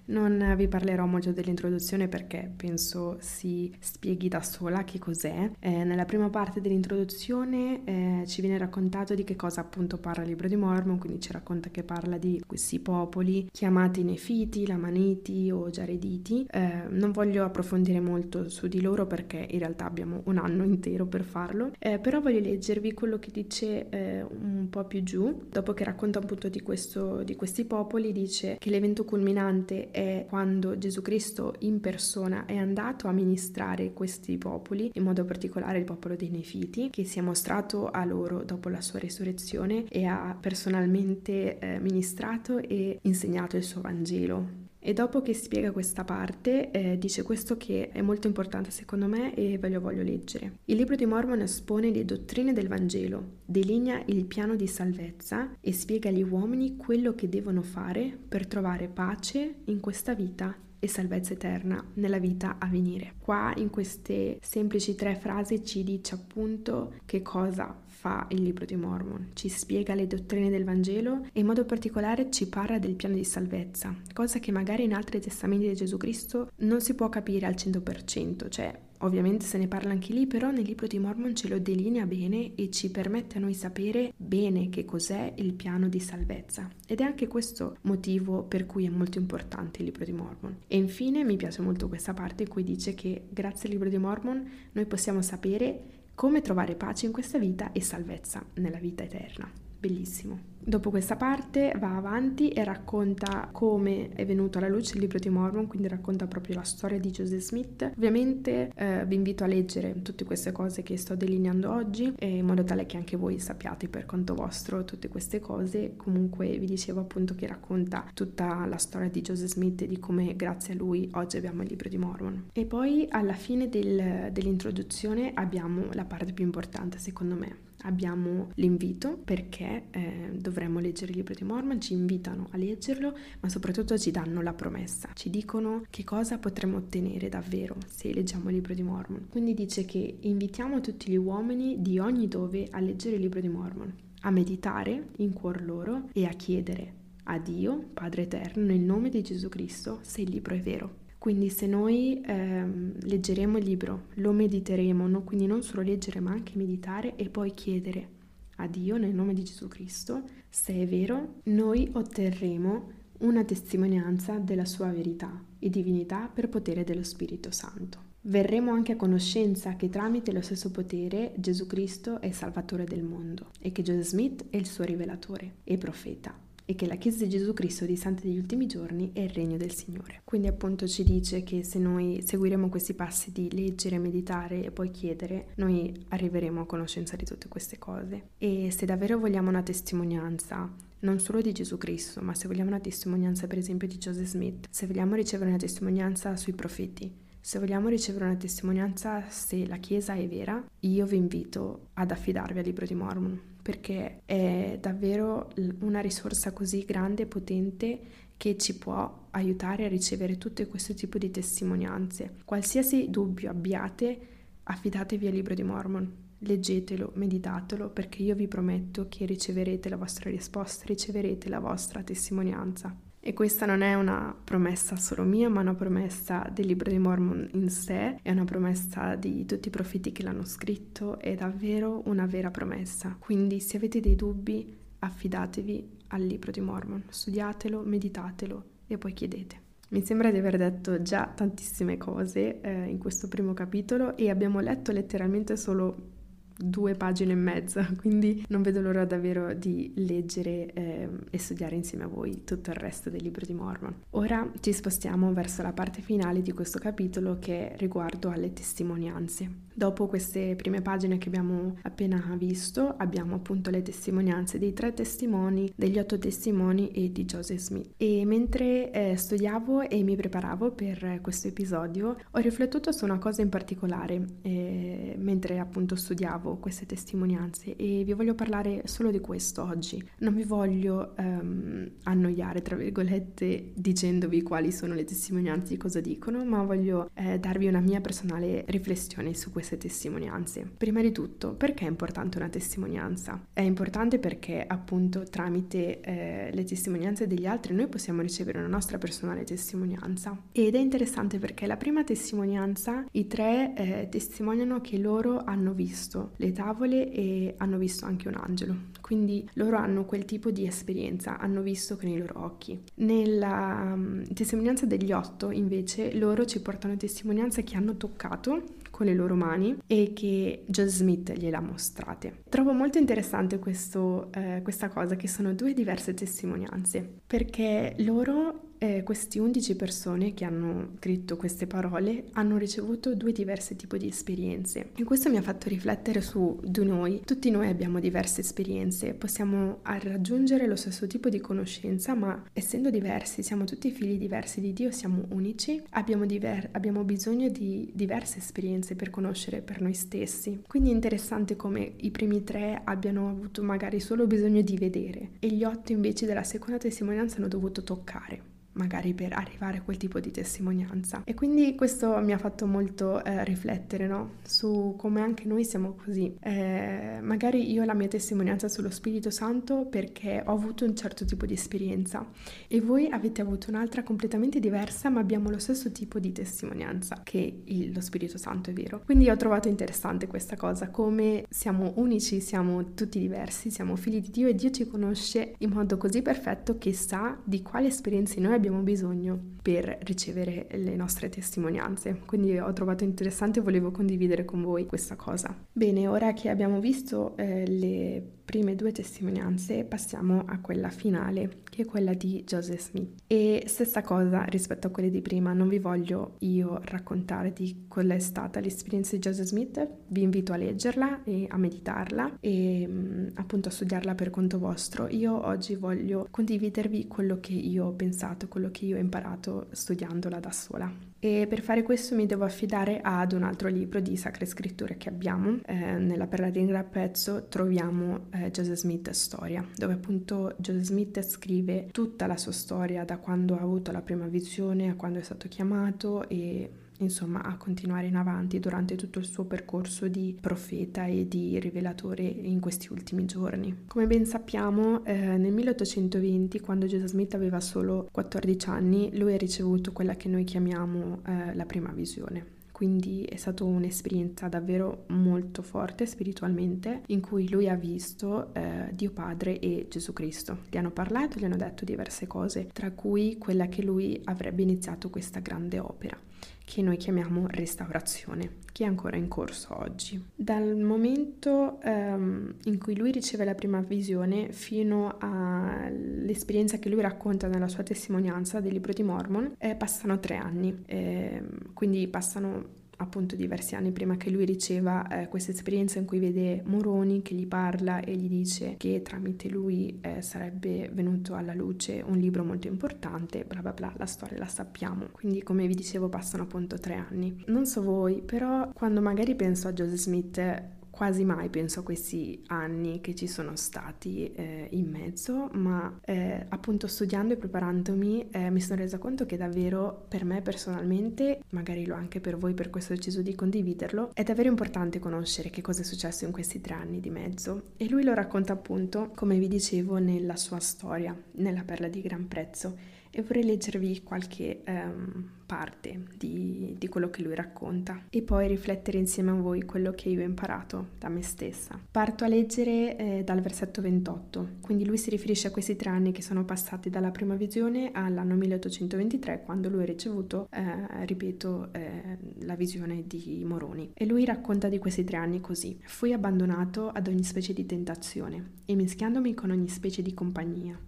non 0.06 0.54
vi 0.56 0.68
parlerò 0.68 1.06
molto 1.06 1.32
dell'introduzione 1.32 2.08
perché 2.08 2.50
penso 2.54 3.16
si 3.20 3.72
spieghi 3.78 4.28
da 4.28 4.42
sola 4.42 4.84
che 4.84 4.98
cos'è. 4.98 5.50
Eh, 5.58 5.84
nella 5.84 6.04
prima 6.04 6.28
parte 6.28 6.60
dell'introduzione 6.60 7.82
eh, 7.84 8.24
ci 8.26 8.40
viene 8.40 8.58
raccontato 8.58 9.14
di 9.14 9.24
che 9.24 9.36
cosa 9.36 9.60
appunto 9.60 9.98
parla 9.98 10.22
il 10.22 10.28
libro 10.28 10.48
di 10.48 10.56
Mormon, 10.56 10.98
quindi 10.98 11.20
ci 11.20 11.32
racconta 11.32 11.70
che 11.70 11.82
parla 11.82 12.18
di 12.18 12.42
questi 12.46 12.80
popoli 12.80 13.48
chiamati 13.50 14.02
Nefiti, 14.02 14.66
Lamaniti 14.66 15.50
o 15.50 15.70
Giarediti. 15.70 16.46
Eh, 16.50 16.84
non 16.88 17.12
voglio 17.12 17.44
approfondire 17.44 18.00
molto 18.00 18.48
su 18.48 18.66
di 18.66 18.80
loro 18.80 19.06
perché 19.06 19.46
in 19.50 19.58
realtà 19.58 19.86
abbiamo 19.86 20.22
un 20.24 20.38
anno 20.38 20.64
intero 20.64 21.06
per 21.06 21.22
farlo, 21.22 21.72
eh, 21.78 21.98
però 21.98 22.20
voglio 22.20 22.40
leggervi 22.40 22.92
quello 22.92 23.18
che 23.18 23.30
dice 23.30 23.88
eh, 23.88 24.22
un 24.22 24.66
po' 24.68 24.84
più 24.84 25.02
giù, 25.02 25.46
dopo 25.50 25.72
che 25.72 25.84
racconta 25.84 26.18
appunto 26.18 26.48
di, 26.48 26.60
questo, 26.60 27.22
di 27.22 27.34
questi 27.36 27.64
popoli, 27.64 28.12
dice 28.12 28.56
che 28.58 28.70
l'evento 28.70 29.04
culminante 29.04 29.90
è 29.94 30.26
quando 30.28 30.76
Gesù 30.76 31.00
Cristo 31.02 31.54
in 31.60 31.80
persona 31.80 32.46
è 32.46 32.56
andato 32.56 33.06
a 33.06 33.12
ministrare 33.12 33.92
questi 33.92 34.36
popoli, 34.36 34.90
in 34.92 35.04
modo 35.04 35.24
particolare 35.24 35.78
il 35.78 35.84
popolo 35.84 36.16
dei 36.16 36.30
Nefiti, 36.30 36.90
che 36.90 37.04
si 37.04 37.20
è 37.20 37.22
mostrato 37.22 37.90
a 37.90 38.04
loro 38.04 38.42
dopo 38.42 38.68
la 38.68 38.80
sua 38.80 38.98
risurrezione 38.98 39.84
e 39.88 40.04
ha 40.04 40.36
personalmente 40.38 41.58
eh, 41.58 41.78
ministrato 41.78 42.58
e 42.58 42.98
insegnato 43.02 43.56
il 43.56 43.62
suo 43.62 43.80
Vangelo. 43.82 44.63
E 44.86 44.92
dopo 44.92 45.22
che 45.22 45.32
spiega 45.32 45.72
questa 45.72 46.04
parte, 46.04 46.70
eh, 46.70 46.98
dice 46.98 47.22
questo 47.22 47.56
che 47.56 47.88
è 47.88 48.02
molto 48.02 48.26
importante 48.26 48.70
secondo 48.70 49.06
me 49.06 49.34
e 49.34 49.56
ve 49.56 49.70
lo 49.70 49.80
voglio 49.80 50.02
leggere. 50.02 50.58
Il 50.66 50.76
libro 50.76 50.94
di 50.94 51.06
Mormon 51.06 51.40
espone 51.40 51.90
le 51.90 52.04
dottrine 52.04 52.52
del 52.52 52.68
Vangelo, 52.68 53.38
delinea 53.46 54.02
il 54.04 54.26
piano 54.26 54.56
di 54.56 54.66
salvezza 54.66 55.56
e 55.58 55.72
spiega 55.72 56.10
agli 56.10 56.22
uomini 56.22 56.76
quello 56.76 57.14
che 57.14 57.30
devono 57.30 57.62
fare 57.62 58.14
per 58.28 58.46
trovare 58.46 58.88
pace 58.88 59.54
in 59.64 59.80
questa 59.80 60.12
vita 60.12 60.54
e 60.78 60.86
salvezza 60.86 61.32
eterna 61.32 61.82
nella 61.94 62.18
vita 62.18 62.56
a 62.58 62.66
venire. 62.66 63.14
Qua 63.18 63.54
in 63.56 63.70
queste 63.70 64.38
semplici 64.42 64.94
tre 64.94 65.16
frasi 65.16 65.64
ci 65.64 65.82
dice 65.82 66.14
appunto 66.14 66.92
che 67.06 67.22
cosa 67.22 67.74
fa 68.04 68.26
il 68.32 68.42
libro 68.42 68.66
di 68.66 68.76
Mormon, 68.76 69.30
ci 69.32 69.48
spiega 69.48 69.94
le 69.94 70.06
dottrine 70.06 70.50
del 70.50 70.64
Vangelo 70.64 71.22
e 71.32 71.40
in 71.40 71.46
modo 71.46 71.64
particolare 71.64 72.30
ci 72.30 72.46
parla 72.50 72.78
del 72.78 72.96
piano 72.96 73.14
di 73.14 73.24
salvezza, 73.24 73.96
cosa 74.12 74.40
che 74.40 74.52
magari 74.52 74.84
in 74.84 74.92
altri 74.92 75.20
testamenti 75.20 75.68
di 75.68 75.74
Gesù 75.74 75.96
Cristo 75.96 76.50
non 76.56 76.82
si 76.82 76.94
può 76.94 77.08
capire 77.08 77.46
al 77.46 77.54
100%, 77.54 78.50
cioè 78.50 78.78
Ovviamente 78.98 79.44
se 79.44 79.58
ne 79.58 79.68
parla 79.68 79.90
anche 79.90 80.14
lì, 80.14 80.26
però 80.26 80.50
nel 80.50 80.64
libro 80.64 80.86
di 80.86 80.98
Mormon 80.98 81.34
ce 81.34 81.48
lo 81.48 81.58
delinea 81.58 82.06
bene 82.06 82.54
e 82.54 82.70
ci 82.70 82.90
permette 82.90 83.36
a 83.36 83.40
noi 83.40 83.52
sapere 83.52 84.14
bene 84.16 84.70
che 84.70 84.86
cos'è 84.86 85.34
il 85.36 85.52
piano 85.52 85.88
di 85.88 86.00
salvezza. 86.00 86.70
Ed 86.86 87.00
è 87.00 87.04
anche 87.04 87.26
questo 87.28 87.76
motivo 87.82 88.44
per 88.44 88.64
cui 88.64 88.86
è 88.86 88.88
molto 88.88 89.18
importante 89.18 89.80
il 89.80 89.86
libro 89.86 90.06
di 90.06 90.12
Mormon. 90.12 90.56
E 90.68 90.78
infine 90.78 91.22
mi 91.22 91.36
piace 91.36 91.60
molto 91.60 91.88
questa 91.88 92.14
parte 92.14 92.44
in 92.44 92.48
cui 92.48 92.64
dice 92.64 92.94
che 92.94 93.24
grazie 93.28 93.66
al 93.66 93.74
libro 93.74 93.90
di 93.90 93.98
Mormon 93.98 94.48
noi 94.72 94.86
possiamo 94.86 95.20
sapere 95.20 95.93
come 96.14 96.40
trovare 96.40 96.76
pace 96.76 97.06
in 97.06 97.12
questa 97.12 97.38
vita 97.38 97.72
e 97.72 97.80
salvezza 97.80 98.44
nella 98.54 98.78
vita 98.78 99.02
eterna. 99.02 99.63
Bellissimo. 99.84 100.52
Dopo 100.66 100.88
questa 100.88 101.14
parte 101.14 101.74
va 101.78 101.94
avanti 101.94 102.48
e 102.48 102.64
racconta 102.64 103.50
come 103.52 104.08
è 104.14 104.24
venuto 104.24 104.56
alla 104.56 104.68
luce 104.68 104.94
il 104.94 105.00
libro 105.00 105.18
di 105.18 105.28
Mormon, 105.28 105.66
quindi 105.66 105.88
racconta 105.88 106.26
proprio 106.26 106.54
la 106.54 106.62
storia 106.62 106.98
di 106.98 107.10
Joseph 107.10 107.42
Smith. 107.42 107.92
Ovviamente 107.94 108.72
eh, 108.74 109.04
vi 109.04 109.14
invito 109.14 109.44
a 109.44 109.46
leggere 109.46 110.00
tutte 110.00 110.24
queste 110.24 110.52
cose 110.52 110.82
che 110.82 110.96
sto 110.96 111.14
delineando 111.14 111.70
oggi 111.70 112.14
in 112.20 112.46
modo 112.46 112.64
tale 112.64 112.86
che 112.86 112.96
anche 112.96 113.18
voi 113.18 113.38
sappiate 113.38 113.88
per 113.88 114.06
conto 114.06 114.34
vostro 114.34 114.86
tutte 114.86 115.08
queste 115.08 115.38
cose. 115.38 115.96
Comunque 115.98 116.56
vi 116.56 116.64
dicevo 116.64 117.00
appunto 117.00 117.34
che 117.34 117.46
racconta 117.46 118.06
tutta 118.14 118.64
la 118.64 118.78
storia 118.78 119.10
di 119.10 119.20
Joseph 119.20 119.50
Smith 119.50 119.82
e 119.82 119.86
di 119.86 119.98
come 119.98 120.34
grazie 120.34 120.72
a 120.72 120.76
lui 120.78 121.10
oggi 121.12 121.36
abbiamo 121.36 121.60
il 121.60 121.68
libro 121.68 121.90
di 121.90 121.98
Mormon. 121.98 122.44
E 122.54 122.64
poi 122.64 123.06
alla 123.10 123.34
fine 123.34 123.68
del, 123.68 124.30
dell'introduzione 124.32 125.32
abbiamo 125.34 125.88
la 125.92 126.06
parte 126.06 126.32
più 126.32 126.42
importante 126.42 126.96
secondo 126.98 127.34
me 127.34 127.72
abbiamo 127.84 128.50
l'invito 128.54 129.18
perché 129.22 129.73
eh, 129.90 130.30
dovremmo 130.32 130.78
leggere 130.78 131.10
il 131.10 131.18
libro 131.18 131.34
di 131.34 131.44
Mormon, 131.44 131.80
ci 131.80 131.92
invitano 131.92 132.48
a 132.50 132.56
leggerlo, 132.56 133.16
ma 133.40 133.48
soprattutto 133.48 133.98
ci 133.98 134.10
danno 134.10 134.42
la 134.42 134.52
promessa, 134.52 135.10
ci 135.14 135.30
dicono 135.30 135.84
che 135.90 136.04
cosa 136.04 136.38
potremo 136.38 136.76
ottenere 136.78 137.28
davvero 137.28 137.76
se 137.86 138.12
leggiamo 138.12 138.48
il 138.48 138.56
libro 138.56 138.74
di 138.74 138.82
Mormon. 138.82 139.26
Quindi 139.30 139.54
dice 139.54 139.84
che 139.84 140.18
invitiamo 140.20 140.80
tutti 140.80 141.10
gli 141.10 141.16
uomini 141.16 141.80
di 141.80 141.98
ogni 141.98 142.28
dove 142.28 142.68
a 142.70 142.80
leggere 142.80 143.16
il 143.16 143.22
libro 143.22 143.40
di 143.40 143.48
Mormon 143.48 143.92
a 144.20 144.30
meditare 144.30 145.08
in 145.16 145.32
cuor 145.32 145.62
loro 145.62 146.08
e 146.12 146.24
a 146.24 146.30
chiedere 146.30 147.02
a 147.24 147.38
Dio, 147.38 147.88
Padre 147.92 148.22
Eterno, 148.22 148.64
nel 148.64 148.80
nome 148.80 149.08
di 149.08 149.22
Gesù 149.22 149.48
Cristo, 149.48 149.98
se 150.02 150.22
il 150.22 150.30
libro 150.30 150.54
è 150.54 150.60
vero. 150.60 151.02
Quindi 151.18 151.48
se 151.48 151.66
noi 151.66 152.20
ehm, 152.22 152.96
leggeremo 153.00 153.56
il 153.56 153.64
libro, 153.64 154.08
lo 154.16 154.32
mediteremo, 154.32 155.06
no? 155.08 155.22
quindi 155.22 155.46
non 155.46 155.62
solo 155.62 155.80
leggere 155.80 156.20
ma 156.20 156.32
anche 156.32 156.52
meditare 156.56 157.16
e 157.16 157.30
poi 157.30 157.54
chiedere 157.54 158.08
a 158.56 158.66
Dio 158.66 158.96
nel 158.96 159.14
nome 159.14 159.34
di 159.34 159.44
Gesù 159.44 159.68
Cristo, 159.68 160.22
se 160.48 160.74
è 160.74 160.86
vero, 160.86 161.40
noi 161.44 161.88
otterremo 161.92 162.90
una 163.18 163.44
testimonianza 163.44 164.38
della 164.38 164.64
sua 164.64 164.90
verità 164.90 165.42
e 165.58 165.70
divinità 165.70 166.30
per 166.32 166.48
potere 166.48 166.84
dello 166.84 167.04
Spirito 167.04 167.50
Santo. 167.50 168.12
Verremo 168.22 168.72
anche 168.72 168.92
a 168.92 168.96
conoscenza 168.96 169.76
che 169.76 169.88
tramite 169.88 170.32
lo 170.32 170.40
stesso 170.40 170.70
potere 170.70 171.34
Gesù 171.36 171.66
Cristo 171.66 172.20
è 172.20 172.30
Salvatore 172.30 172.84
del 172.84 173.02
mondo 173.02 173.50
e 173.60 173.70
che 173.70 173.82
Joseph 173.82 174.06
Smith 174.06 174.44
è 174.50 174.56
il 174.56 174.66
suo 174.66 174.84
rivelatore 174.84 175.56
e 175.64 175.76
profeta 175.76 176.44
e 176.64 176.74
che 176.74 176.86
la 176.86 176.96
Chiesa 176.96 177.24
di 177.24 177.30
Gesù 177.30 177.52
Cristo 177.52 177.84
di 177.84 177.96
Santi 177.96 178.26
degli 178.26 178.38
ultimi 178.38 178.66
giorni 178.66 179.10
è 179.12 179.20
il 179.20 179.30
regno 179.30 179.56
del 179.56 179.74
Signore. 179.74 180.20
Quindi 180.24 180.46
appunto 180.46 180.86
ci 180.86 181.04
dice 181.04 181.42
che 181.42 181.62
se 181.62 181.78
noi 181.78 182.22
seguiremo 182.24 182.68
questi 182.68 182.94
passi 182.94 183.32
di 183.32 183.50
leggere, 183.52 183.98
meditare 183.98 184.64
e 184.64 184.70
poi 184.70 184.90
chiedere, 184.90 185.48
noi 185.56 185.94
arriveremo 186.08 186.62
a 186.62 186.66
conoscenza 186.66 187.16
di 187.16 187.24
tutte 187.24 187.48
queste 187.48 187.78
cose. 187.78 188.30
E 188.38 188.70
se 188.70 188.86
davvero 188.86 189.18
vogliamo 189.18 189.50
una 189.50 189.62
testimonianza, 189.62 190.70
non 191.00 191.20
solo 191.20 191.42
di 191.42 191.52
Gesù 191.52 191.76
Cristo, 191.76 192.22
ma 192.22 192.34
se 192.34 192.48
vogliamo 192.48 192.70
una 192.70 192.80
testimonianza 192.80 193.46
per 193.46 193.58
esempio 193.58 193.86
di 193.86 193.98
Joseph 193.98 194.26
Smith, 194.26 194.66
se 194.70 194.86
vogliamo 194.86 195.14
ricevere 195.14 195.50
una 195.50 195.58
testimonianza 195.58 196.34
sui 196.36 196.54
profeti, 196.54 197.12
se 197.40 197.58
vogliamo 197.58 197.88
ricevere 197.88 198.24
una 198.24 198.36
testimonianza 198.36 199.28
se 199.28 199.66
la 199.66 199.76
Chiesa 199.76 200.14
è 200.14 200.26
vera, 200.26 200.64
io 200.80 201.04
vi 201.04 201.16
invito 201.16 201.88
ad 201.92 202.10
affidarvi 202.10 202.58
al 202.58 202.64
libro 202.64 202.86
di 202.86 202.94
Mormon 202.94 203.52
perché 203.64 204.20
è 204.26 204.76
davvero 204.78 205.50
una 205.80 206.00
risorsa 206.00 206.52
così 206.52 206.84
grande 206.84 207.22
e 207.22 207.26
potente 207.26 208.00
che 208.36 208.58
ci 208.58 208.76
può 208.76 209.28
aiutare 209.30 209.86
a 209.86 209.88
ricevere 209.88 210.36
tutto 210.36 210.66
questo 210.66 210.92
tipo 210.92 211.16
di 211.16 211.30
testimonianze. 211.30 212.40
Qualsiasi 212.44 213.08
dubbio 213.08 213.48
abbiate, 213.48 214.18
affidatevi 214.64 215.28
al 215.28 215.32
libro 215.32 215.54
di 215.54 215.62
Mormon, 215.62 216.12
leggetelo, 216.40 217.12
meditatelo, 217.14 217.88
perché 217.88 218.22
io 218.22 218.34
vi 218.34 218.48
prometto 218.48 219.06
che 219.08 219.24
riceverete 219.24 219.88
la 219.88 219.96
vostra 219.96 220.28
risposta, 220.28 220.84
riceverete 220.84 221.48
la 221.48 221.58
vostra 221.58 222.02
testimonianza. 222.02 222.94
E 223.26 223.32
questa 223.32 223.64
non 223.64 223.80
è 223.80 223.94
una 223.94 224.36
promessa 224.44 224.96
solo 224.96 225.22
mia, 225.22 225.48
ma 225.48 225.62
una 225.62 225.72
promessa 225.72 226.46
del 226.52 226.66
libro 226.66 226.90
di 226.90 226.98
Mormon 226.98 227.48
in 227.52 227.70
sé, 227.70 228.18
è 228.20 228.30
una 228.30 228.44
promessa 228.44 229.14
di 229.14 229.46
tutti 229.46 229.68
i 229.68 229.70
profeti 229.70 230.12
che 230.12 230.22
l'hanno 230.22 230.44
scritto, 230.44 231.18
è 231.18 231.34
davvero 231.34 232.02
una 232.04 232.26
vera 232.26 232.50
promessa. 232.50 233.16
Quindi 233.18 233.60
se 233.60 233.78
avete 233.78 234.00
dei 234.00 234.14
dubbi, 234.14 234.76
affidatevi 234.98 235.88
al 236.08 236.20
libro 236.20 236.50
di 236.50 236.60
Mormon, 236.60 237.04
studiatelo, 237.08 237.80
meditatelo 237.80 238.64
e 238.86 238.98
poi 238.98 239.14
chiedete. 239.14 239.56
Mi 239.88 240.04
sembra 240.04 240.30
di 240.30 240.36
aver 240.36 240.58
detto 240.58 241.00
già 241.00 241.26
tantissime 241.34 241.96
cose 241.96 242.60
eh, 242.60 242.90
in 242.90 242.98
questo 242.98 243.28
primo 243.28 243.54
capitolo 243.54 244.18
e 244.18 244.28
abbiamo 244.28 244.60
letto 244.60 244.92
letteralmente 244.92 245.56
solo 245.56 246.12
due 246.56 246.94
pagine 246.94 247.32
e 247.32 247.36
mezza, 247.36 247.86
quindi 247.96 248.44
non 248.48 248.62
vedo 248.62 248.80
l'ora 248.80 249.04
davvero 249.04 249.54
di 249.54 249.92
leggere 249.96 250.72
eh, 250.72 251.08
e 251.30 251.38
studiare 251.38 251.74
insieme 251.74 252.04
a 252.04 252.08
voi 252.08 252.44
tutto 252.44 252.70
il 252.70 252.76
resto 252.76 253.10
del 253.10 253.22
libro 253.22 253.44
di 253.44 253.54
Mormon. 253.54 253.94
Ora 254.10 254.48
ci 254.60 254.72
spostiamo 254.72 255.32
verso 255.32 255.62
la 255.62 255.72
parte 255.72 256.00
finale 256.00 256.42
di 256.42 256.52
questo 256.52 256.78
capitolo 256.78 257.38
che 257.38 257.72
è 257.72 257.76
riguardo 257.76 258.30
alle 258.30 258.52
testimonianze. 258.52 259.62
Dopo 259.76 260.06
queste 260.06 260.54
prime 260.54 260.82
pagine 260.82 261.18
che 261.18 261.26
abbiamo 261.26 261.74
appena 261.82 262.36
visto, 262.38 262.94
abbiamo 262.96 263.34
appunto 263.34 263.70
le 263.70 263.82
testimonianze 263.82 264.60
dei 264.60 264.72
tre 264.72 264.94
testimoni, 264.94 265.72
degli 265.74 265.98
otto 265.98 266.16
testimoni 266.16 266.92
e 266.92 267.10
di 267.10 267.24
Joseph 267.24 267.58
Smith. 267.58 267.90
E 267.96 268.24
mentre 268.24 268.92
eh, 268.92 269.16
studiavo 269.16 269.82
e 269.88 270.04
mi 270.04 270.14
preparavo 270.14 270.70
per 270.70 271.18
questo 271.20 271.48
episodio, 271.48 272.16
ho 272.30 272.38
riflettuto 272.38 272.92
su 272.92 273.04
una 273.04 273.18
cosa 273.18 273.42
in 273.42 273.48
particolare 273.48 274.24
eh, 274.42 275.16
mentre 275.18 275.58
appunto 275.58 275.96
studiavo 275.96 276.58
queste 276.58 276.86
testimonianze 276.86 277.74
e 277.74 278.04
vi 278.04 278.12
voglio 278.12 278.36
parlare 278.36 278.82
solo 278.84 279.10
di 279.10 279.18
questo 279.18 279.64
oggi. 279.64 280.00
Non 280.18 280.34
vi 280.34 280.44
voglio 280.44 281.16
ehm, 281.16 281.90
annoiare, 282.04 282.62
tra 282.62 282.76
virgolette, 282.76 283.72
dicendovi 283.74 284.40
quali 284.42 284.70
sono 284.70 284.94
le 284.94 285.04
testimonianze 285.04 285.74
e 285.74 285.76
cosa 285.78 286.00
dicono, 286.00 286.44
ma 286.44 286.62
voglio 286.62 287.10
eh, 287.14 287.40
darvi 287.40 287.66
una 287.66 287.80
mia 287.80 288.00
personale 288.00 288.64
riflessione 288.68 289.34
su 289.34 289.50
questo 289.50 289.62
queste 289.64 289.78
testimonianze. 289.78 290.70
Prima 290.76 291.00
di 291.00 291.10
tutto, 291.10 291.54
perché 291.54 291.86
è 291.86 291.88
importante 291.88 292.36
una 292.36 292.50
testimonianza? 292.50 293.46
È 293.52 293.62
importante 293.62 294.18
perché 294.18 294.62
appunto 294.66 295.22
tramite 295.24 296.00
eh, 296.00 296.50
le 296.52 296.64
testimonianze 296.64 297.26
degli 297.26 297.46
altri 297.46 297.74
noi 297.74 297.86
possiamo 297.86 298.20
ricevere 298.20 298.58
una 298.58 298.68
nostra 298.68 298.98
personale 298.98 299.44
testimonianza. 299.44 300.38
Ed 300.52 300.74
è 300.74 300.78
interessante 300.78 301.38
perché 301.38 301.66
la 301.66 301.78
prima 301.78 302.04
testimonianza, 302.04 303.06
i 303.12 303.26
tre 303.26 303.72
eh, 303.74 304.08
testimoniano 304.10 304.82
che 304.82 304.98
loro 304.98 305.42
hanno 305.42 305.72
visto 305.72 306.32
le 306.36 306.52
tavole 306.52 307.10
e 307.10 307.54
hanno 307.56 307.78
visto 307.78 308.04
anche 308.04 308.28
un 308.28 308.34
angelo. 308.34 308.92
Quindi 309.00 309.48
loro 309.54 309.78
hanno 309.78 310.04
quel 310.04 310.26
tipo 310.26 310.50
di 310.50 310.66
esperienza, 310.66 311.38
hanno 311.38 311.62
visto 311.62 311.96
con 311.96 312.08
i 312.08 312.18
loro 312.18 312.44
occhi. 312.44 312.78
Nella 312.96 313.92
um, 313.94 314.24
testimonianza 314.32 314.84
degli 314.84 315.12
otto, 315.12 315.50
invece, 315.50 316.14
loro 316.16 316.44
ci 316.44 316.60
portano 316.60 316.96
testimonianza 316.96 317.62
che 317.62 317.76
hanno 317.76 317.96
toccato 317.96 318.82
con 318.94 319.06
le 319.06 319.14
loro 319.14 319.34
mani 319.34 319.76
e 319.88 320.12
che 320.14 320.62
John 320.68 320.86
Smith 320.86 321.32
gliela 321.32 321.60
mostrate. 321.60 322.44
Trovo 322.48 322.72
molto 322.72 322.98
interessante 322.98 323.58
questo, 323.58 324.30
eh, 324.32 324.60
questa 324.62 324.88
cosa 324.88 325.16
che 325.16 325.26
sono 325.26 325.52
due 325.52 325.74
diverse 325.74 326.14
testimonianze 326.14 327.04
perché 327.26 327.96
loro 327.98 328.73
eh, 328.78 329.02
queste 329.02 329.38
11 329.38 329.76
persone 329.76 330.34
che 330.34 330.44
hanno 330.44 330.90
scritto 330.98 331.36
queste 331.36 331.66
parole 331.66 332.24
hanno 332.32 332.56
ricevuto 332.56 333.14
due 333.14 333.32
diversi 333.32 333.76
tipi 333.76 333.98
di 333.98 334.08
esperienze 334.08 334.90
e 334.96 335.04
questo 335.04 335.30
mi 335.30 335.36
ha 335.36 335.42
fatto 335.42 335.68
riflettere 335.68 336.20
su 336.20 336.58
di 336.62 336.84
noi. 336.84 337.22
Tutti 337.24 337.50
noi 337.50 337.68
abbiamo 337.68 338.00
diverse 338.00 338.40
esperienze, 338.40 339.14
possiamo 339.14 339.80
raggiungere 339.82 340.66
lo 340.66 340.76
stesso 340.76 341.06
tipo 341.06 341.28
di 341.28 341.40
conoscenza, 341.40 342.14
ma 342.14 342.42
essendo 342.52 342.90
diversi, 342.90 343.42
siamo 343.42 343.64
tutti 343.64 343.90
figli 343.90 344.18
diversi 344.18 344.60
di 344.60 344.72
Dio, 344.72 344.90
siamo 344.90 345.24
unici, 345.30 345.82
abbiamo, 345.90 346.26
diver- 346.26 346.68
abbiamo 346.72 347.04
bisogno 347.04 347.48
di 347.48 347.90
diverse 347.94 348.38
esperienze 348.38 348.96
per 348.96 349.10
conoscere 349.10 349.60
per 349.60 349.80
noi 349.80 349.94
stessi. 349.94 350.62
Quindi 350.66 350.90
è 350.90 350.94
interessante 350.94 351.56
come 351.56 351.92
i 351.96 352.10
primi 352.10 352.42
tre 352.44 352.80
abbiano 352.84 353.28
avuto 353.28 353.62
magari 353.62 354.00
solo 354.00 354.26
bisogno 354.26 354.62
di 354.62 354.76
vedere 354.76 355.30
e 355.38 355.48
gli 355.48 355.64
otto 355.64 355.92
invece 355.92 356.26
della 356.26 356.44
seconda 356.44 356.78
testimonianza 356.78 357.36
hanno 357.36 357.48
dovuto 357.48 357.82
toccare 357.82 358.52
magari 358.74 359.14
per 359.14 359.32
arrivare 359.32 359.78
a 359.78 359.82
quel 359.82 359.96
tipo 359.96 360.20
di 360.20 360.30
testimonianza. 360.30 361.22
E 361.24 361.34
quindi 361.34 361.74
questo 361.74 362.16
mi 362.20 362.32
ha 362.32 362.38
fatto 362.38 362.66
molto 362.66 363.22
eh, 363.24 363.44
riflettere 363.44 364.06
no? 364.06 364.34
su 364.42 364.94
come 364.96 365.20
anche 365.20 365.44
noi 365.46 365.64
siamo 365.64 365.94
così. 365.94 366.36
Eh, 366.40 367.18
magari 367.22 367.70
io 367.70 367.82
ho 367.82 367.84
la 367.84 367.94
mia 367.94 368.08
testimonianza 368.08 368.68
sullo 368.68 368.90
Spirito 368.90 369.30
Santo 369.30 369.86
perché 369.86 370.42
ho 370.44 370.52
avuto 370.52 370.84
un 370.84 370.94
certo 370.94 371.24
tipo 371.24 371.46
di 371.46 371.54
esperienza 371.54 372.26
e 372.68 372.80
voi 372.80 373.08
avete 373.10 373.40
avuto 373.40 373.70
un'altra 373.70 374.02
completamente 374.02 374.60
diversa 374.60 375.08
ma 375.08 375.20
abbiamo 375.20 375.50
lo 375.50 375.58
stesso 375.58 375.90
tipo 375.92 376.18
di 376.18 376.32
testimonianza 376.32 377.20
che 377.22 377.62
il, 377.64 377.92
lo 377.92 378.00
Spirito 378.00 378.38
Santo 378.38 378.70
è 378.70 378.72
vero. 378.72 379.02
Quindi 379.04 379.30
ho 379.30 379.36
trovato 379.36 379.68
interessante 379.68 380.26
questa 380.26 380.56
cosa, 380.56 380.88
come 380.88 381.44
siamo 381.48 381.92
unici, 381.96 382.40
siamo 382.40 382.94
tutti 382.94 383.18
diversi, 383.18 383.70
siamo 383.70 383.96
figli 383.96 384.20
di 384.20 384.30
Dio 384.30 384.48
e 384.48 384.54
Dio 384.54 384.70
ci 384.70 384.86
conosce 384.86 385.54
in 385.58 385.70
modo 385.70 385.96
così 385.96 386.22
perfetto 386.22 386.78
che 386.78 386.92
sa 386.92 387.38
di 387.44 387.62
quali 387.62 387.86
esperienze 387.86 388.40
noi 388.40 388.54
abbiamo 388.54 388.63
abbiamo 388.64 388.82
bisogno 388.82 389.38
per 389.60 389.98
ricevere 390.02 390.66
le 390.70 390.96
nostre 390.96 391.28
testimonianze. 391.28 392.20
Quindi 392.24 392.58
ho 392.58 392.72
trovato 392.72 393.04
interessante 393.04 393.58
e 393.58 393.62
volevo 393.62 393.90
condividere 393.90 394.46
con 394.46 394.62
voi 394.62 394.86
questa 394.86 395.16
cosa. 395.16 395.54
Bene, 395.70 396.08
ora 396.08 396.32
che 396.32 396.48
abbiamo 396.48 396.80
visto 396.80 397.36
eh, 397.36 397.66
le 397.66 398.22
prime 398.44 398.76
due 398.76 398.92
testimonianze, 398.92 399.84
passiamo 399.84 400.44
a 400.46 400.58
quella 400.60 400.90
finale, 400.90 401.62
che 401.64 401.82
è 401.82 401.84
quella 401.86 402.12
di 402.12 402.44
Joseph 402.44 402.90
Smith. 402.90 403.22
E 403.26 403.64
stessa 403.66 404.02
cosa 404.02 404.42
rispetto 404.44 404.86
a 404.86 404.90
quelle 404.90 405.10
di 405.10 405.22
prima, 405.22 405.52
non 405.54 405.68
vi 405.68 405.78
voglio 405.78 406.36
io 406.40 406.78
raccontare 406.84 407.52
di 407.52 407.86
qual 407.88 408.08
è 408.08 408.18
stata 408.18 408.60
l'esperienza 408.60 409.16
di 409.16 409.22
Joseph 409.22 409.46
Smith, 409.46 409.88
vi 410.08 410.22
invito 410.22 410.52
a 410.52 410.56
leggerla 410.56 411.24
e 411.24 411.46
a 411.48 411.56
meditarla 411.56 412.36
e 412.40 412.86
mm, 412.86 413.28
appunto 413.34 413.68
a 413.68 413.72
studiarla 413.72 414.14
per 414.14 414.30
conto 414.30 414.58
vostro. 414.58 415.08
Io 415.08 415.46
oggi 415.46 415.74
voglio 415.74 416.28
condividervi 416.30 417.08
quello 417.08 417.40
che 417.40 417.54
io 417.54 417.86
ho 417.86 417.92
pensato, 417.92 418.46
quello 418.54 418.70
che 418.70 418.84
io 418.84 418.96
ho 418.96 419.00
imparato 419.00 419.66
studiandola 419.72 420.38
da 420.38 420.52
sola. 420.52 420.88
E 421.18 421.46
per 421.48 421.60
fare 421.60 421.82
questo 421.82 422.14
mi 422.14 422.24
devo 422.24 422.44
affidare 422.44 423.00
ad 423.02 423.32
un 423.32 423.42
altro 423.42 423.68
libro 423.68 423.98
di 423.98 424.16
Sacre 424.16 424.46
Scritture 424.46 424.96
che 424.96 425.08
abbiamo. 425.08 425.58
Eh, 425.66 425.74
nella 425.98 426.28
Perla 426.28 426.50
di 426.50 426.60
Ingrappezzo 426.60 427.48
troviamo 427.48 428.26
eh, 428.30 428.52
Joseph 428.52 428.76
Smith 428.76 429.10
Storia, 429.10 429.66
dove 429.74 429.94
appunto 429.94 430.54
Joseph 430.58 430.84
Smith 430.84 431.20
scrive 431.22 431.88
tutta 431.90 432.28
la 432.28 432.36
sua 432.36 432.52
storia 432.52 433.02
da 433.04 433.16
quando 433.16 433.56
ha 433.56 433.60
avuto 433.60 433.90
la 433.90 434.02
prima 434.02 434.28
visione 434.28 434.88
a 434.88 434.94
quando 434.94 435.18
è 435.18 435.22
stato 435.22 435.48
chiamato 435.48 436.28
e 436.28 436.70
insomma 436.98 437.42
a 437.42 437.56
continuare 437.56 438.06
in 438.06 438.16
avanti 438.16 438.60
durante 438.60 438.96
tutto 438.96 439.18
il 439.18 439.24
suo 439.24 439.44
percorso 439.44 440.08
di 440.08 440.36
profeta 440.40 441.06
e 441.06 441.26
di 441.26 441.58
rivelatore 441.58 442.22
in 442.22 442.60
questi 442.60 442.92
ultimi 442.92 443.24
giorni. 443.24 443.84
Come 443.86 444.06
ben 444.06 444.26
sappiamo, 444.26 445.04
eh, 445.04 445.36
nel 445.36 445.52
1820, 445.52 446.60
quando 446.60 446.86
Joseph 446.86 447.08
Smith 447.08 447.34
aveva 447.34 447.60
solo 447.60 448.08
14 448.10 448.68
anni, 448.68 449.16
lui 449.18 449.34
ha 449.34 449.38
ricevuto 449.38 449.92
quella 449.92 450.14
che 450.14 450.28
noi 450.28 450.44
chiamiamo 450.44 451.22
eh, 451.26 451.54
la 451.54 451.66
prima 451.66 451.90
visione 451.92 452.54
quindi 452.74 453.22
è 453.22 453.36
stata 453.36 453.62
un'esperienza 453.62 454.48
davvero 454.48 455.04
molto 455.10 455.62
forte 455.62 456.06
spiritualmente 456.06 457.02
in 457.06 457.20
cui 457.20 457.48
lui 457.48 457.68
ha 457.68 457.76
visto 457.76 458.52
eh, 458.52 458.90
Dio 458.92 459.12
Padre 459.12 459.60
e 459.60 459.86
Gesù 459.88 460.12
Cristo. 460.12 460.58
Gli 460.68 460.76
hanno 460.76 460.90
parlato, 460.90 461.38
gli 461.38 461.44
hanno 461.44 461.54
detto 461.54 461.84
diverse 461.84 462.26
cose, 462.26 462.66
tra 462.72 462.90
cui 462.90 463.38
quella 463.38 463.68
che 463.68 463.80
lui 463.82 464.20
avrebbe 464.24 464.62
iniziato 464.62 465.08
questa 465.08 465.38
grande 465.38 465.78
opera 465.78 466.18
che 466.64 466.82
noi 466.82 466.96
chiamiamo 466.96 467.46
restaurazione, 467.46 468.56
che 468.72 468.84
è 468.84 468.86
ancora 468.86 469.16
in 469.16 469.28
corso 469.28 469.78
oggi. 469.78 470.22
Dal 470.34 470.76
momento 470.76 471.78
um, 471.84 472.54
in 472.64 472.78
cui 472.78 472.96
lui 472.96 473.12
riceve 473.12 473.44
la 473.44 473.54
prima 473.54 473.80
visione 473.80 474.50
fino 474.52 475.16
all'esperienza 475.18 476.78
che 476.78 476.88
lui 476.88 477.02
racconta 477.02 477.48
nella 477.48 477.68
sua 477.68 477.82
testimonianza 477.82 478.60
del 478.60 478.72
libro 478.72 478.92
di 478.92 479.02
Mormon, 479.02 479.54
eh, 479.58 479.74
passano 479.74 480.18
tre 480.18 480.36
anni, 480.36 480.82
eh, 480.86 481.42
quindi 481.72 482.08
passano 482.08 482.82
appunto 483.04 483.36
diversi 483.36 483.74
anni 483.74 483.92
prima 483.92 484.16
che 484.16 484.30
lui 484.30 484.44
riceva 484.44 485.06
eh, 485.06 485.28
questa 485.28 485.52
esperienza 485.52 485.98
in 485.98 486.04
cui 486.04 486.18
vede 486.18 486.62
Moroni 486.64 487.22
che 487.22 487.34
gli 487.34 487.46
parla 487.46 488.00
e 488.00 488.16
gli 488.16 488.28
dice 488.28 488.74
che 488.76 489.02
tramite 489.02 489.48
lui 489.48 489.98
eh, 490.00 490.20
sarebbe 490.22 490.90
venuto 490.92 491.34
alla 491.34 491.54
luce 491.54 492.02
un 492.04 492.18
libro 492.18 492.44
molto 492.44 492.66
importante, 492.66 493.44
bla 493.44 493.60
bla 493.60 493.72
bla, 493.72 493.92
la 493.96 494.06
storia 494.06 494.38
la 494.38 494.46
sappiamo. 494.46 495.08
Quindi 495.12 495.42
come 495.42 495.66
vi 495.66 495.74
dicevo 495.74 496.08
passano 496.08 496.42
appunto 496.42 496.78
tre 496.78 496.94
anni. 496.94 497.44
Non 497.46 497.66
so 497.66 497.82
voi, 497.82 498.22
però 498.22 498.70
quando 498.72 499.00
magari 499.00 499.34
penso 499.34 499.68
a 499.68 499.72
Joseph 499.72 499.98
Smith 499.98 500.72
quasi 500.94 501.24
mai 501.24 501.48
penso 501.48 501.80
a 501.80 501.82
questi 501.82 502.40
anni 502.46 503.00
che 503.00 503.16
ci 503.16 503.26
sono 503.26 503.56
stati 503.56 504.32
eh, 504.32 504.68
in 504.70 504.88
mezzo, 504.88 505.50
ma 505.54 505.98
eh, 506.04 506.46
appunto 506.48 506.86
studiando 506.86 507.34
e 507.34 507.36
preparandomi 507.36 508.30
eh, 508.30 508.50
mi 508.50 508.60
sono 508.60 508.80
resa 508.80 508.98
conto 508.98 509.26
che 509.26 509.36
davvero 509.36 510.04
per 510.06 510.24
me 510.24 510.40
personalmente, 510.40 511.40
magari 511.48 511.84
lo 511.84 511.96
anche 511.96 512.20
per 512.20 512.38
voi, 512.38 512.54
per 512.54 512.70
questo 512.70 512.92
ho 512.92 512.96
deciso 512.96 513.22
di 513.22 513.34
condividerlo, 513.34 514.10
è 514.14 514.22
davvero 514.22 514.48
importante 514.48 515.00
conoscere 515.00 515.50
che 515.50 515.62
cosa 515.62 515.80
è 515.80 515.84
successo 515.84 516.26
in 516.26 516.30
questi 516.30 516.60
tre 516.60 516.74
anni 516.74 517.00
di 517.00 517.10
mezzo. 517.10 517.70
E 517.76 517.88
lui 517.88 518.04
lo 518.04 518.14
racconta 518.14 518.52
appunto, 518.52 519.10
come 519.16 519.36
vi 519.36 519.48
dicevo, 519.48 519.98
nella 519.98 520.36
sua 520.36 520.60
storia, 520.60 521.16
nella 521.32 521.64
perla 521.64 521.88
di 521.88 522.02
gran 522.02 522.28
prezzo 522.28 522.76
e 523.10 523.22
vorrei 523.22 523.44
leggervi 523.44 524.02
qualche 524.02 524.62
um, 524.66 525.28
parte 525.44 526.04
di, 526.16 526.74
di, 526.78 526.88
quello 526.88 527.10
che 527.10 527.22
lui 527.22 527.34
racconta 527.34 528.04
e 528.10 528.22
poi 528.22 528.48
riflettere 528.48 528.98
insieme 528.98 529.30
a 529.30 529.34
voi 529.34 529.62
quello 529.62 529.92
che 529.92 530.08
io 530.08 530.20
ho 530.20 530.24
imparato 530.24 530.88
da 530.98 531.08
me 531.08 531.22
stessa. 531.22 531.78
Parto 531.90 532.24
a 532.24 532.28
leggere 532.28 532.96
eh, 532.96 533.24
dal 533.24 533.40
versetto 533.40 533.80
28, 533.80 534.48
quindi 534.60 534.84
lui 534.84 534.98
si 534.98 535.10
riferisce 535.10 535.48
a 535.48 535.50
questi 535.50 535.76
tre 535.76 535.90
anni 535.90 536.12
che 536.12 536.22
sono 536.22 536.44
passati 536.44 536.90
dalla 536.90 537.10
prima 537.10 537.34
visione 537.34 537.90
all'anno 537.92 538.34
1823 538.34 539.42
quando 539.42 539.68
lui 539.68 539.82
ha 539.82 539.86
ricevuto, 539.86 540.48
eh, 540.50 541.04
ripeto, 541.04 541.72
eh, 541.72 542.18
la 542.40 542.54
visione 542.54 543.04
di 543.06 543.42
Moroni. 543.44 543.90
E 543.94 544.06
lui 544.06 544.24
racconta 544.24 544.68
di 544.68 544.78
questi 544.78 545.04
tre 545.04 545.16
anni 545.16 545.40
così. 545.40 545.78
Fui 545.84 546.12
abbandonato 546.12 546.88
ad 546.88 547.08
ogni 547.08 547.24
specie 547.24 547.52
di 547.52 547.66
tentazione 547.66 548.52
e 548.64 548.74
mischiandomi 548.74 549.34
con 549.34 549.50
ogni 549.50 549.68
specie 549.68 550.02
di 550.02 550.14
compagnia 550.14 550.78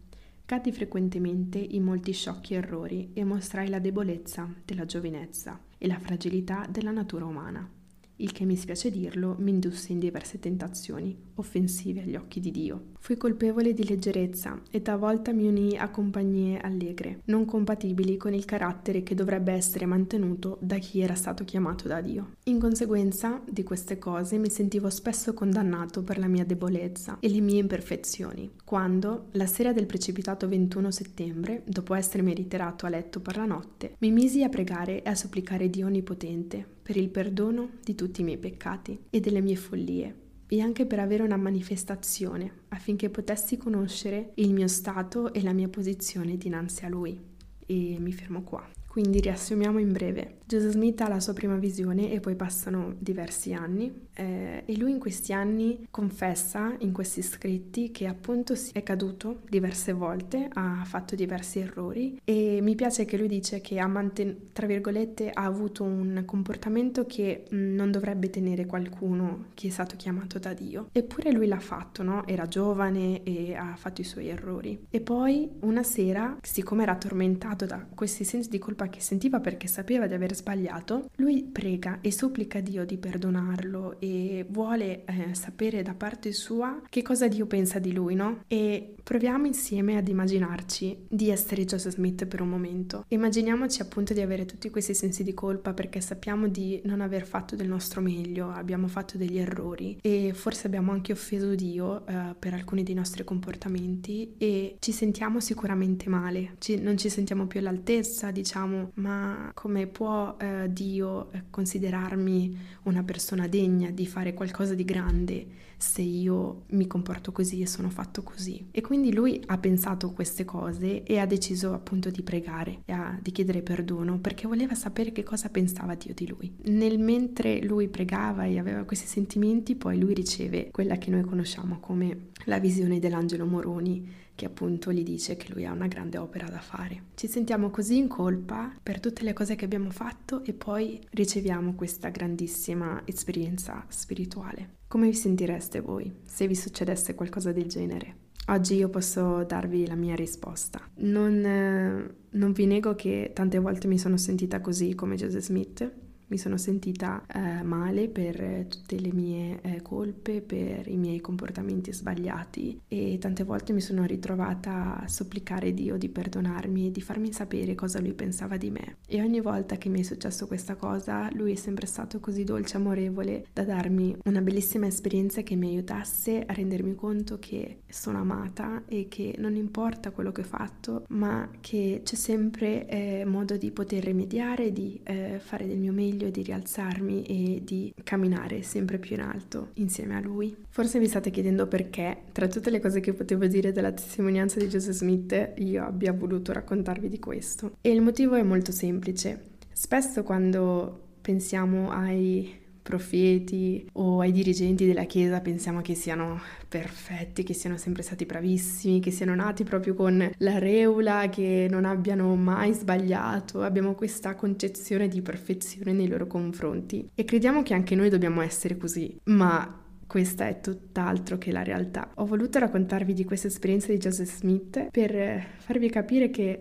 Caddi 0.46 0.70
frequentemente 0.70 1.58
in 1.58 1.82
molti 1.82 2.12
sciocchi 2.12 2.54
errori 2.54 3.10
e 3.14 3.24
mostrai 3.24 3.68
la 3.68 3.80
debolezza 3.80 4.48
della 4.64 4.84
giovinezza 4.84 5.60
e 5.76 5.88
la 5.88 5.98
fragilità 5.98 6.68
della 6.70 6.92
natura 6.92 7.24
umana 7.24 7.68
il 8.16 8.32
che 8.32 8.44
mi 8.44 8.56
spiace 8.56 8.90
dirlo, 8.90 9.36
mi 9.38 9.50
indusse 9.50 9.92
in 9.92 9.98
diverse 9.98 10.38
tentazioni, 10.38 11.16
offensive 11.34 12.02
agli 12.02 12.16
occhi 12.16 12.40
di 12.40 12.50
Dio. 12.50 12.94
Fui 12.98 13.16
colpevole 13.16 13.74
di 13.74 13.86
leggerezza 13.86 14.60
e 14.70 14.82
talvolta 14.82 15.32
mi 15.32 15.46
unii 15.46 15.76
a 15.76 15.90
compagnie 15.90 16.58
allegre, 16.58 17.20
non 17.26 17.44
compatibili 17.44 18.16
con 18.16 18.34
il 18.34 18.44
carattere 18.44 19.02
che 19.02 19.14
dovrebbe 19.14 19.52
essere 19.52 19.86
mantenuto 19.86 20.58
da 20.60 20.78
chi 20.78 21.00
era 21.00 21.14
stato 21.14 21.44
chiamato 21.44 21.88
da 21.88 22.00
Dio. 22.00 22.32
In 22.44 22.58
conseguenza 22.58 23.40
di 23.48 23.62
queste 23.62 23.98
cose 23.98 24.38
mi 24.38 24.50
sentivo 24.50 24.90
spesso 24.90 25.34
condannato 25.34 26.02
per 26.02 26.18
la 26.18 26.26
mia 26.26 26.44
debolezza 26.44 27.18
e 27.20 27.28
le 27.28 27.40
mie 27.40 27.60
imperfezioni, 27.60 28.50
quando, 28.64 29.26
la 29.32 29.46
sera 29.46 29.72
del 29.72 29.86
precipitato 29.86 30.48
21 30.48 30.90
settembre, 30.90 31.62
dopo 31.66 31.94
essermi 31.94 32.34
ritirato 32.34 32.86
a 32.86 32.88
letto 32.88 33.20
per 33.20 33.36
la 33.36 33.44
notte, 33.44 33.94
mi 33.98 34.10
misi 34.10 34.42
a 34.42 34.48
pregare 34.48 35.02
e 35.02 35.08
a 35.08 35.14
supplicare 35.14 35.70
Dio 35.70 35.86
Onnipotente 35.86 36.74
per 36.86 36.96
il 36.96 37.08
perdono 37.08 37.70
di 37.82 37.96
tutti 37.96 38.20
i 38.20 38.24
miei 38.24 38.38
peccati 38.38 38.96
e 39.10 39.18
delle 39.18 39.40
mie 39.40 39.56
follie 39.56 40.14
e 40.46 40.60
anche 40.60 40.86
per 40.86 41.00
avere 41.00 41.24
una 41.24 41.36
manifestazione 41.36 42.60
affinché 42.68 43.10
potessi 43.10 43.56
conoscere 43.56 44.30
il 44.34 44.52
mio 44.52 44.68
stato 44.68 45.32
e 45.32 45.42
la 45.42 45.52
mia 45.52 45.66
posizione 45.66 46.36
dinanzi 46.36 46.84
a 46.84 46.88
Lui. 46.88 47.20
E 47.66 47.96
mi 47.98 48.12
fermo 48.12 48.44
qua. 48.44 48.64
Quindi 48.86 49.18
riassumiamo 49.18 49.80
in 49.80 49.90
breve. 49.90 50.38
Joseph 50.48 50.70
Smith 50.70 51.00
ha 51.00 51.08
la 51.08 51.18
sua 51.18 51.32
prima 51.32 51.56
visione 51.56 52.12
e 52.12 52.20
poi 52.20 52.36
passano 52.36 52.94
diversi 52.98 53.52
anni 53.52 54.06
eh, 54.14 54.62
e 54.64 54.76
lui 54.76 54.92
in 54.92 55.00
questi 55.00 55.32
anni 55.32 55.88
confessa 55.90 56.72
in 56.78 56.92
questi 56.92 57.20
scritti 57.20 57.90
che 57.90 58.06
appunto 58.06 58.54
è 58.72 58.84
caduto 58.84 59.40
diverse 59.48 59.92
volte, 59.92 60.48
ha 60.52 60.84
fatto 60.84 61.16
diversi 61.16 61.58
errori 61.58 62.20
e 62.22 62.60
mi 62.62 62.76
piace 62.76 63.04
che 63.04 63.16
lui 63.16 63.26
dice 63.26 63.60
che 63.60 63.80
ha 63.80 63.88
mantenuto, 63.88 64.46
tra 64.52 64.68
virgolette, 64.68 65.30
ha 65.30 65.42
avuto 65.42 65.82
un 65.82 66.22
comportamento 66.24 67.06
che 67.06 67.44
mm, 67.52 67.74
non 67.74 67.90
dovrebbe 67.90 68.30
tenere 68.30 68.66
qualcuno 68.66 69.46
che 69.54 69.66
è 69.66 69.70
stato 69.70 69.96
chiamato 69.96 70.38
da 70.38 70.54
Dio. 70.54 70.90
Eppure 70.92 71.32
lui 71.32 71.48
l'ha 71.48 71.58
fatto, 71.58 72.04
no? 72.04 72.24
Era 72.24 72.46
giovane 72.46 73.24
e 73.24 73.54
ha 73.56 73.74
fatto 73.76 74.00
i 74.00 74.04
suoi 74.04 74.28
errori. 74.28 74.86
E 74.88 75.00
poi 75.00 75.50
una 75.60 75.82
sera, 75.82 76.38
siccome 76.40 76.84
era 76.84 76.96
tormentato 76.96 77.66
da 77.66 77.84
questi 77.92 78.22
sensi 78.22 78.48
di 78.48 78.58
colpa 78.58 78.88
che 78.88 79.00
sentiva 79.00 79.40
perché 79.40 79.66
sapeva 79.66 80.06
di 80.06 80.14
aver 80.14 80.34
sbagliato, 80.36 81.10
lui 81.16 81.42
prega 81.44 81.98
e 82.00 82.12
supplica 82.12 82.60
Dio 82.60 82.84
di 82.84 82.98
perdonarlo 82.98 83.98
e 83.98 84.46
vuole 84.48 85.04
eh, 85.04 85.34
sapere 85.34 85.82
da 85.82 85.94
parte 85.94 86.32
sua 86.32 86.80
che 86.88 87.02
cosa 87.02 87.28
Dio 87.28 87.46
pensa 87.46 87.78
di 87.78 87.92
lui, 87.92 88.14
no? 88.14 88.42
E 88.46 88.94
proviamo 89.02 89.46
insieme 89.46 89.96
ad 89.96 90.08
immaginarci 90.08 91.06
di 91.08 91.30
essere 91.30 91.64
Joseph 91.64 91.94
Smith 91.94 92.26
per 92.26 92.40
un 92.40 92.48
momento. 92.48 93.04
Immaginiamoci 93.08 93.80
appunto 93.80 94.12
di 94.12 94.20
avere 94.20 94.46
tutti 94.46 94.68
questi 94.70 94.94
sensi 94.94 95.22
di 95.22 95.32
colpa 95.32 95.74
perché 95.74 96.00
sappiamo 96.00 96.48
di 96.48 96.80
non 96.84 97.00
aver 97.00 97.24
fatto 97.24 97.54
del 97.54 97.68
nostro 97.68 98.00
meglio, 98.00 98.50
abbiamo 98.50 98.88
fatto 98.88 99.16
degli 99.16 99.38
errori 99.38 99.98
e 100.02 100.32
forse 100.34 100.66
abbiamo 100.66 100.92
anche 100.92 101.12
offeso 101.12 101.54
Dio 101.54 102.06
eh, 102.06 102.34
per 102.38 102.54
alcuni 102.54 102.82
dei 102.82 102.94
nostri 102.94 103.24
comportamenti 103.24 104.34
e 104.38 104.76
ci 104.80 104.92
sentiamo 104.92 105.40
sicuramente 105.40 106.08
male, 106.08 106.56
ci, 106.58 106.80
non 106.80 106.96
ci 106.96 107.08
sentiamo 107.08 107.46
più 107.46 107.60
all'altezza, 107.60 108.30
diciamo, 108.30 108.90
ma 108.94 109.50
come 109.54 109.86
può 109.86 110.25
eh, 110.38 110.66
Dio 110.72 111.30
eh, 111.32 111.44
considerarmi 111.50 112.56
una 112.84 113.02
persona 113.02 113.46
degna 113.46 113.90
di 113.90 114.06
fare 114.06 114.34
qualcosa 114.34 114.74
di 114.74 114.84
grande 114.84 115.46
se 115.76 116.02
io 116.02 116.64
mi 116.70 116.86
comporto 116.86 117.32
così 117.32 117.60
e 117.60 117.66
sono 117.66 117.90
fatto 117.90 118.22
così. 118.22 118.68
E 118.70 118.80
quindi 118.80 119.12
lui 119.12 119.42
ha 119.46 119.58
pensato 119.58 120.12
queste 120.12 120.44
cose 120.44 121.02
e 121.02 121.18
ha 121.18 121.26
deciso 121.26 121.72
appunto 121.72 122.10
di 122.10 122.22
pregare 122.22 122.82
a, 122.86 123.18
di 123.20 123.30
chiedere 123.30 123.62
perdono 123.62 124.18
perché 124.18 124.46
voleva 124.46 124.74
sapere 124.74 125.12
che 125.12 125.22
cosa 125.22 125.48
pensava 125.48 125.94
Dio 125.94 126.14
di 126.14 126.26
lui. 126.26 126.54
Nel 126.64 126.98
mentre 126.98 127.62
lui 127.62 127.88
pregava 127.88 128.44
e 128.44 128.58
aveva 128.58 128.84
questi 128.84 129.06
sentimenti, 129.06 129.74
poi 129.74 129.98
lui 129.98 130.14
riceve 130.14 130.70
quella 130.70 130.96
che 130.96 131.10
noi 131.10 131.22
conosciamo 131.22 131.78
come 131.80 132.28
la 132.44 132.58
visione 132.58 132.98
dell'angelo 132.98 133.46
Moroni 133.46 134.24
che 134.36 134.44
appunto 134.44 134.92
gli 134.92 135.02
dice 135.02 135.36
che 135.36 135.52
lui 135.52 135.64
ha 135.64 135.72
una 135.72 135.88
grande 135.88 136.18
opera 136.18 136.46
da 136.46 136.60
fare. 136.60 137.04
Ci 137.14 137.26
sentiamo 137.26 137.70
così 137.70 137.96
in 137.96 138.06
colpa 138.06 138.70
per 138.80 139.00
tutte 139.00 139.24
le 139.24 139.32
cose 139.32 139.56
che 139.56 139.64
abbiamo 139.64 139.90
fatto 139.90 140.44
e 140.44 140.52
poi 140.52 141.00
riceviamo 141.10 141.74
questa 141.74 142.10
grandissima 142.10 143.02
esperienza 143.06 143.84
spirituale. 143.88 144.74
Come 144.96 145.08
vi 145.08 145.14
sentireste 145.14 145.80
voi 145.80 146.10
se 146.24 146.46
vi 146.46 146.54
succedesse 146.54 147.14
qualcosa 147.14 147.52
del 147.52 147.66
genere? 147.66 148.14
Oggi 148.46 148.76
io 148.76 148.88
posso 148.88 149.44
darvi 149.44 149.86
la 149.86 149.94
mia 149.94 150.14
risposta. 150.14 150.80
Non, 151.00 151.44
eh, 151.44 152.14
non 152.30 152.52
vi 152.52 152.64
nego 152.64 152.94
che 152.94 153.30
tante 153.34 153.58
volte 153.58 153.88
mi 153.88 153.98
sono 153.98 154.16
sentita 154.16 154.62
così 154.62 154.94
come 154.94 155.16
Joseph 155.16 155.42
Smith, 155.42 155.92
mi 156.28 156.38
sono 156.38 156.56
sentita 156.56 157.24
eh, 157.26 157.62
male 157.62 158.08
per 158.08 158.66
tutte 158.68 158.98
le 158.98 159.12
mie 159.12 159.60
eh, 159.62 159.82
colpe, 159.82 160.40
per 160.40 160.88
i 160.88 160.96
miei 160.96 161.20
comportamenti 161.20 161.92
sbagliati 161.92 162.80
e 162.88 163.18
tante 163.20 163.44
volte 163.44 163.72
mi 163.72 163.80
sono 163.80 164.04
ritrovata 164.04 165.00
a 165.02 165.08
supplicare 165.08 165.72
Dio 165.72 165.96
di 165.96 166.08
perdonarmi 166.08 166.88
e 166.88 166.90
di 166.90 167.00
farmi 167.00 167.32
sapere 167.32 167.74
cosa 167.74 168.00
lui 168.00 168.14
pensava 168.14 168.56
di 168.56 168.70
me. 168.70 168.96
E 169.06 169.20
ogni 169.20 169.40
volta 169.40 169.76
che 169.76 169.88
mi 169.88 170.00
è 170.00 170.02
successo 170.02 170.46
questa 170.46 170.74
cosa, 170.74 171.28
lui 171.32 171.52
è 171.52 171.56
sempre 171.56 171.86
stato 171.86 172.18
così 172.18 172.44
dolce 172.44 172.76
e 172.76 172.80
amorevole 172.80 173.46
da 173.52 173.64
darmi 173.64 174.16
una 174.24 174.40
bellissima 174.40 174.86
esperienza 174.86 175.42
che 175.42 175.54
mi 175.54 175.68
aiutasse 175.68 176.44
a 176.44 176.52
rendermi 176.52 176.94
conto 176.94 177.38
che 177.38 177.82
sono 177.88 178.18
amata 178.18 178.82
e 178.86 179.06
che 179.08 179.34
non 179.38 179.54
importa 179.54 180.10
quello 180.10 180.32
che 180.32 180.40
ho 180.40 180.44
fatto, 180.44 181.04
ma 181.10 181.48
che 181.60 182.00
c'è 182.04 182.16
sempre 182.16 182.86
eh, 182.88 183.24
modo 183.24 183.56
di 183.56 183.70
poter 183.70 184.02
rimediare, 184.04 184.72
di 184.72 185.00
eh, 185.04 185.38
fare 185.38 185.66
del 185.66 185.78
mio 185.78 185.92
meglio 185.92 186.15
meglio 186.16 186.30
di 186.30 186.42
rialzarmi 186.42 187.22
e 187.24 187.62
di 187.62 187.92
camminare 188.02 188.62
sempre 188.62 188.98
più 188.98 189.14
in 189.14 189.20
alto 189.20 189.70
insieme 189.74 190.16
a 190.16 190.20
lui. 190.20 190.56
Forse 190.68 190.98
vi 190.98 191.06
state 191.06 191.30
chiedendo 191.30 191.66
perché, 191.66 192.22
tra 192.32 192.48
tutte 192.48 192.70
le 192.70 192.80
cose 192.80 193.00
che 193.00 193.12
potevo 193.12 193.46
dire 193.46 193.72
della 193.72 193.92
testimonianza 193.92 194.58
di 194.58 194.66
Joseph 194.66 194.94
Smith, 194.94 195.52
io 195.58 195.84
abbia 195.84 196.12
voluto 196.12 196.52
raccontarvi 196.52 197.08
di 197.08 197.18
questo. 197.18 197.76
E 197.82 197.90
il 197.92 198.00
motivo 198.00 198.34
è 198.34 198.42
molto 198.42 198.72
semplice. 198.72 199.54
Spesso 199.72 200.22
quando 200.22 201.02
pensiamo 201.20 201.90
ai 201.90 202.64
profeti 202.86 203.84
o 203.94 204.20
ai 204.20 204.30
dirigenti 204.30 204.86
della 204.86 205.06
Chiesa 205.06 205.40
pensiamo 205.40 205.80
che 205.80 205.96
siano 205.96 206.40
perfetti, 206.68 207.42
che 207.42 207.52
siano 207.52 207.76
sempre 207.76 208.04
stati 208.04 208.24
bravissimi, 208.26 209.00
che 209.00 209.10
siano 209.10 209.34
nati 209.34 209.64
proprio 209.64 209.94
con 209.94 210.30
la 210.38 210.58
reula, 210.58 211.28
che 211.28 211.66
non 211.68 211.84
abbiano 211.84 212.32
mai 212.36 212.72
sbagliato. 212.72 213.62
Abbiamo 213.62 213.94
questa 213.94 214.36
concezione 214.36 215.08
di 215.08 215.20
perfezione 215.20 215.92
nei 215.92 216.06
loro 216.06 216.28
confronti 216.28 217.10
e 217.12 217.24
crediamo 217.24 217.64
che 217.64 217.74
anche 217.74 217.96
noi 217.96 218.08
dobbiamo 218.08 218.40
essere 218.40 218.76
così, 218.76 219.18
ma 219.24 219.82
questa 220.06 220.46
è 220.46 220.60
tutt'altro 220.60 221.38
che 221.38 221.50
la 221.50 221.64
realtà. 221.64 222.12
Ho 222.14 222.24
voluto 222.24 222.60
raccontarvi 222.60 223.12
di 223.12 223.24
questa 223.24 223.48
esperienza 223.48 223.90
di 223.90 223.98
Joseph 223.98 224.32
Smith 224.32 224.90
per 224.92 225.44
farvi 225.58 225.90
capire 225.90 226.30
che 226.30 226.60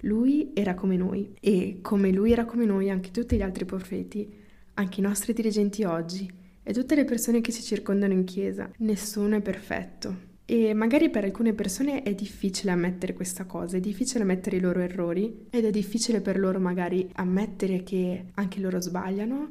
lui 0.00 0.52
era 0.54 0.72
come 0.74 0.96
noi 0.96 1.34
e 1.38 1.80
come 1.82 2.10
lui 2.10 2.32
era 2.32 2.46
come 2.46 2.64
noi 2.64 2.88
anche 2.88 3.10
tutti 3.10 3.36
gli 3.36 3.42
altri 3.42 3.66
profeti 3.66 4.44
anche 4.76 5.00
i 5.00 5.02
nostri 5.02 5.32
dirigenti 5.32 5.84
oggi 5.84 6.30
e 6.62 6.72
tutte 6.72 6.94
le 6.94 7.04
persone 7.04 7.40
che 7.40 7.52
ci 7.52 7.62
circondano 7.62 8.12
in 8.12 8.24
chiesa. 8.24 8.70
Nessuno 8.78 9.36
è 9.36 9.40
perfetto. 9.40 10.34
E 10.44 10.74
magari 10.74 11.10
per 11.10 11.24
alcune 11.24 11.54
persone 11.54 12.02
è 12.02 12.14
difficile 12.14 12.70
ammettere 12.70 13.14
questa 13.14 13.46
cosa, 13.46 13.76
è 13.76 13.80
difficile 13.80 14.22
ammettere 14.22 14.56
i 14.56 14.60
loro 14.60 14.80
errori 14.80 15.46
ed 15.50 15.64
è 15.64 15.70
difficile 15.70 16.20
per 16.20 16.38
loro 16.38 16.60
magari 16.60 17.08
ammettere 17.14 17.82
che 17.82 18.26
anche 18.34 18.60
loro 18.60 18.80
sbagliano, 18.80 19.50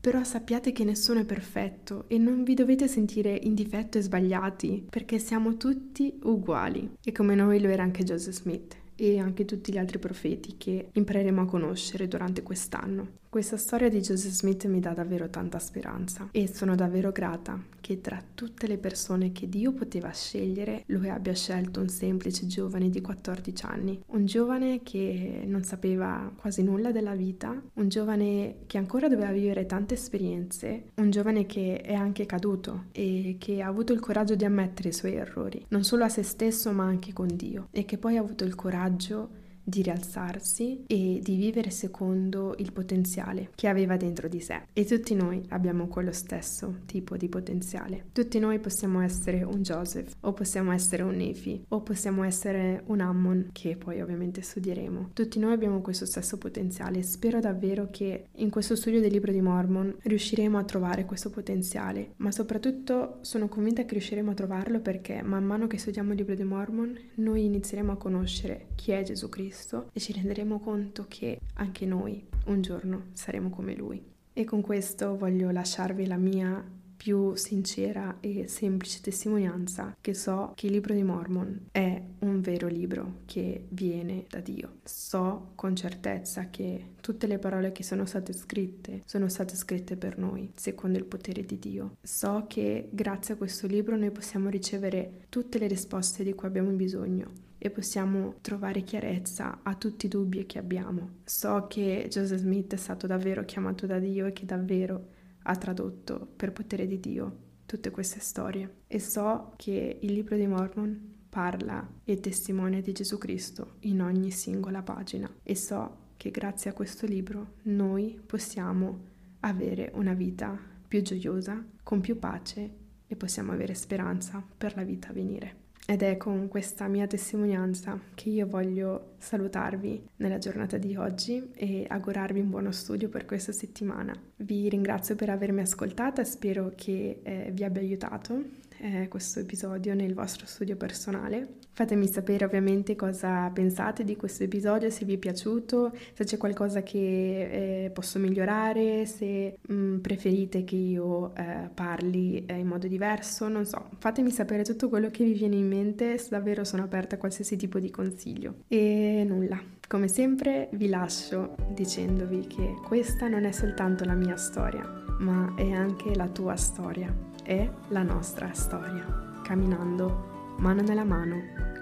però 0.00 0.24
sappiate 0.24 0.72
che 0.72 0.84
nessuno 0.84 1.20
è 1.20 1.24
perfetto 1.26 2.04
e 2.08 2.16
non 2.16 2.42
vi 2.42 2.54
dovete 2.54 2.88
sentire 2.88 3.38
in 3.42 3.54
difetto 3.54 3.98
e 3.98 4.02
sbagliati 4.02 4.86
perché 4.88 5.18
siamo 5.18 5.58
tutti 5.58 6.18
uguali. 6.22 6.90
E 7.04 7.12
come 7.12 7.34
noi 7.34 7.60
lo 7.60 7.68
era 7.68 7.82
anche 7.82 8.02
Joseph 8.02 8.34
Smith 8.34 8.76
e 8.96 9.18
anche 9.18 9.44
tutti 9.44 9.72
gli 9.72 9.78
altri 9.78 9.98
profeti 9.98 10.56
che 10.56 10.88
impareremo 10.90 11.42
a 11.42 11.46
conoscere 11.46 12.08
durante 12.08 12.42
quest'anno. 12.42 13.18
Questa 13.30 13.56
storia 13.56 13.88
di 13.88 14.00
Joseph 14.00 14.32
Smith 14.32 14.64
mi 14.64 14.80
dà 14.80 14.90
davvero 14.90 15.30
tanta 15.30 15.60
speranza 15.60 16.30
e 16.32 16.48
sono 16.52 16.74
davvero 16.74 17.12
grata 17.12 17.62
che 17.80 18.00
tra 18.00 18.20
tutte 18.34 18.66
le 18.66 18.76
persone 18.76 19.30
che 19.30 19.48
Dio 19.48 19.72
poteva 19.72 20.10
scegliere, 20.10 20.82
lui 20.86 21.08
abbia 21.08 21.32
scelto 21.32 21.78
un 21.78 21.88
semplice 21.88 22.48
giovane 22.48 22.90
di 22.90 23.00
14 23.00 23.66
anni, 23.66 24.02
un 24.06 24.26
giovane 24.26 24.82
che 24.82 25.44
non 25.46 25.62
sapeva 25.62 26.32
quasi 26.34 26.64
nulla 26.64 26.90
della 26.90 27.14
vita, 27.14 27.54
un 27.74 27.88
giovane 27.88 28.62
che 28.66 28.78
ancora 28.78 29.06
doveva 29.06 29.30
vivere 29.30 29.64
tante 29.64 29.94
esperienze, 29.94 30.90
un 30.96 31.10
giovane 31.10 31.46
che 31.46 31.82
è 31.82 31.94
anche 31.94 32.26
caduto 32.26 32.86
e 32.90 33.36
che 33.38 33.62
ha 33.62 33.68
avuto 33.68 33.92
il 33.92 34.00
coraggio 34.00 34.34
di 34.34 34.44
ammettere 34.44 34.88
i 34.88 34.92
suoi 34.92 35.14
errori, 35.14 35.64
non 35.68 35.84
solo 35.84 36.02
a 36.02 36.08
se 36.08 36.24
stesso 36.24 36.72
ma 36.72 36.82
anche 36.82 37.12
con 37.12 37.28
Dio 37.28 37.68
e 37.70 37.84
che 37.84 37.96
poi 37.96 38.16
ha 38.16 38.20
avuto 38.20 38.42
il 38.42 38.56
coraggio 38.56 39.38
di 39.62 39.82
rialzarsi 39.82 40.84
e 40.86 41.20
di 41.22 41.36
vivere 41.36 41.70
secondo 41.70 42.54
il 42.58 42.72
potenziale 42.72 43.50
che 43.54 43.68
aveva 43.68 43.96
dentro 43.96 44.28
di 44.28 44.40
sé. 44.40 44.62
E 44.72 44.84
tutti 44.84 45.14
noi 45.14 45.42
abbiamo 45.48 45.86
quello 45.86 46.12
stesso 46.12 46.80
tipo 46.86 47.16
di 47.16 47.28
potenziale. 47.28 48.06
Tutti 48.12 48.38
noi 48.38 48.58
possiamo 48.58 49.00
essere 49.00 49.42
un 49.42 49.62
Joseph, 49.62 50.14
o 50.20 50.32
possiamo 50.32 50.72
essere 50.72 51.02
un 51.02 51.14
Nefi, 51.14 51.64
o 51.68 51.82
possiamo 51.82 52.24
essere 52.24 52.82
un 52.86 53.00
Ammon, 53.00 53.50
che 53.52 53.76
poi 53.76 54.00
ovviamente 54.00 54.42
studieremo. 54.42 55.10
Tutti 55.12 55.38
noi 55.38 55.52
abbiamo 55.52 55.80
questo 55.80 56.06
stesso 56.06 56.38
potenziale. 56.38 57.02
Spero 57.02 57.40
davvero 57.40 57.88
che 57.90 58.26
in 58.36 58.50
questo 58.50 58.76
studio 58.76 59.00
del 59.00 59.12
libro 59.12 59.32
di 59.32 59.40
Mormon 59.40 59.96
riusciremo 60.02 60.58
a 60.58 60.64
trovare 60.64 61.04
questo 61.04 61.30
potenziale, 61.30 62.14
ma 62.16 62.30
soprattutto 62.30 63.18
sono 63.20 63.48
convinta 63.48 63.84
che 63.84 63.92
riusciremo 63.92 64.30
a 64.30 64.34
trovarlo 64.34 64.80
perché 64.80 65.22
man 65.22 65.44
mano 65.44 65.66
che 65.66 65.78
studiamo 65.78 66.12
il 66.12 66.18
libro 66.18 66.34
di 66.34 66.44
Mormon 66.44 66.98
noi 67.14 67.44
inizieremo 67.44 67.92
a 67.92 67.96
conoscere 67.96 68.68
chi 68.74 68.92
è 68.92 69.02
Gesù 69.02 69.28
Cristo 69.28 69.49
Cristo 69.50 69.90
e 69.92 69.98
ci 69.98 70.12
renderemo 70.12 70.60
conto 70.60 71.06
che 71.08 71.40
anche 71.54 71.84
noi 71.84 72.24
un 72.46 72.62
giorno 72.62 73.06
saremo 73.14 73.50
come 73.50 73.74
Lui. 73.74 74.00
E 74.32 74.44
con 74.44 74.60
questo 74.60 75.16
voglio 75.16 75.50
lasciarvi 75.50 76.06
la 76.06 76.16
mia 76.16 76.64
più 76.96 77.34
sincera 77.34 78.18
e 78.20 78.46
semplice 78.46 79.00
testimonianza 79.00 79.96
che 80.00 80.12
so 80.12 80.52
che 80.54 80.66
il 80.66 80.72
libro 80.72 80.92
di 80.92 81.02
Mormon 81.02 81.68
è 81.72 82.00
un 82.20 82.40
vero 82.42 82.68
libro 82.68 83.22
che 83.24 83.66
viene 83.70 84.26
da 84.28 84.40
Dio. 84.40 84.76
So 84.84 85.52
con 85.54 85.74
certezza 85.74 86.48
che 86.50 86.92
tutte 87.00 87.26
le 87.26 87.38
parole 87.38 87.72
che 87.72 87.82
sono 87.82 88.04
state 88.04 88.32
scritte 88.32 89.02
sono 89.06 89.28
state 89.28 89.56
scritte 89.56 89.96
per 89.96 90.18
noi, 90.18 90.52
secondo 90.54 90.98
il 90.98 91.06
potere 91.06 91.44
di 91.44 91.58
Dio. 91.58 91.96
So 92.02 92.44
che 92.46 92.88
grazie 92.92 93.34
a 93.34 93.36
questo 93.36 93.66
libro 93.66 93.96
noi 93.96 94.10
possiamo 94.10 94.48
ricevere 94.48 95.24
tutte 95.28 95.58
le 95.58 95.66
risposte 95.66 96.22
di 96.22 96.34
cui 96.34 96.46
abbiamo 96.46 96.70
bisogno 96.70 97.48
e 97.62 97.68
possiamo 97.68 98.36
trovare 98.40 98.82
chiarezza 98.82 99.60
a 99.62 99.74
tutti 99.74 100.06
i 100.06 100.08
dubbi 100.08 100.46
che 100.46 100.58
abbiamo. 100.58 101.18
So 101.24 101.66
che 101.68 102.06
Joseph 102.08 102.40
Smith 102.40 102.72
è 102.72 102.78
stato 102.78 103.06
davvero 103.06 103.44
chiamato 103.44 103.86
da 103.86 103.98
Dio 103.98 104.24
e 104.24 104.32
che 104.32 104.46
davvero 104.46 105.08
ha 105.42 105.56
tradotto 105.56 106.26
per 106.36 106.52
potere 106.52 106.86
di 106.86 106.98
Dio 106.98 107.48
tutte 107.66 107.90
queste 107.90 108.18
storie 108.20 108.78
e 108.86 108.98
so 108.98 109.52
che 109.56 109.98
il 110.00 110.12
libro 110.12 110.36
di 110.36 110.46
Mormon 110.46 111.18
parla 111.28 111.86
e 112.02 112.18
testimonia 112.18 112.80
di 112.80 112.92
Gesù 112.92 113.18
Cristo 113.18 113.76
in 113.80 114.00
ogni 114.00 114.30
singola 114.30 114.82
pagina 114.82 115.30
e 115.42 115.54
so 115.54 116.08
che 116.16 116.30
grazie 116.30 116.70
a 116.70 116.72
questo 116.72 117.06
libro 117.06 117.54
noi 117.62 118.20
possiamo 118.24 119.08
avere 119.40 119.90
una 119.94 120.14
vita 120.14 120.58
più 120.88 121.02
gioiosa, 121.02 121.62
con 121.82 122.00
più 122.00 122.18
pace 122.18 122.70
e 123.06 123.16
possiamo 123.16 123.52
avere 123.52 123.74
speranza 123.74 124.44
per 124.56 124.74
la 124.74 124.82
vita 124.82 125.08
a 125.08 125.12
venire. 125.12 125.68
Ed 125.86 126.02
è 126.02 126.16
con 126.16 126.46
questa 126.48 126.86
mia 126.86 127.06
testimonianza 127.06 127.98
che 128.14 128.28
io 128.28 128.46
voglio 128.46 129.14
salutarvi 129.18 130.08
nella 130.16 130.38
giornata 130.38 130.78
di 130.78 130.94
oggi 130.94 131.50
e 131.54 131.84
augurarvi 131.88 132.38
un 132.38 132.50
buono 132.50 132.70
studio 132.70 133.08
per 133.08 133.24
questa 133.24 133.50
settimana. 133.50 134.14
Vi 134.36 134.68
ringrazio 134.68 135.16
per 135.16 135.30
avermi 135.30 135.62
ascoltata, 135.62 136.22
spero 136.22 136.72
che 136.76 137.20
eh, 137.22 137.50
vi 137.52 137.64
abbia 137.64 137.80
aiutato 137.80 138.59
eh, 138.80 139.08
questo 139.08 139.40
episodio 139.40 139.94
nel 139.94 140.14
vostro 140.14 140.46
studio 140.46 140.76
personale. 140.76 141.58
Fatemi 141.72 142.08
sapere 142.08 142.44
ovviamente 142.44 142.96
cosa 142.96 143.48
pensate 143.50 144.04
di 144.04 144.16
questo 144.16 144.44
episodio, 144.44 144.90
se 144.90 145.04
vi 145.04 145.14
è 145.14 145.18
piaciuto, 145.18 145.92
se 146.12 146.24
c'è 146.24 146.36
qualcosa 146.36 146.82
che 146.82 147.84
eh, 147.84 147.90
posso 147.90 148.18
migliorare, 148.18 149.06
se 149.06 149.58
mh, 149.60 149.74
mm, 149.74 149.98
preferite 149.98 150.64
che 150.64 150.76
io 150.76 151.34
eh, 151.34 151.68
parli 151.72 152.44
eh, 152.46 152.58
in 152.58 152.66
modo 152.66 152.86
diverso, 152.86 153.48
non 153.48 153.64
so. 153.64 153.88
Fatemi 153.98 154.30
sapere 154.30 154.64
tutto 154.64 154.88
quello 154.88 155.10
che 155.10 155.24
vi 155.24 155.32
viene 155.32 155.56
in 155.56 155.68
mente, 155.68 156.18
davvero 156.28 156.64
sono 156.64 156.82
aperta 156.82 157.14
a 157.16 157.18
qualsiasi 157.18 157.56
tipo 157.56 157.78
di 157.78 157.90
consiglio. 157.90 158.64
E 158.68 159.24
nulla, 159.26 159.60
come 159.88 160.08
sempre 160.08 160.68
vi 160.72 160.88
lascio 160.88 161.54
dicendovi 161.74 162.46
che 162.46 162.76
questa 162.84 163.28
non 163.28 163.44
è 163.44 163.52
soltanto 163.52 164.04
la 164.04 164.14
mia 164.14 164.36
storia, 164.36 164.82
ma 165.18 165.54
è 165.56 165.70
anche 165.72 166.14
la 166.14 166.28
tua 166.28 166.56
storia, 166.56 167.14
è 167.42 167.68
la 167.88 168.02
nostra 168.02 168.52
storia, 168.52 169.04
camminando 169.42 170.54
mano 170.58 170.82
nella 170.82 171.04
mano 171.04 171.36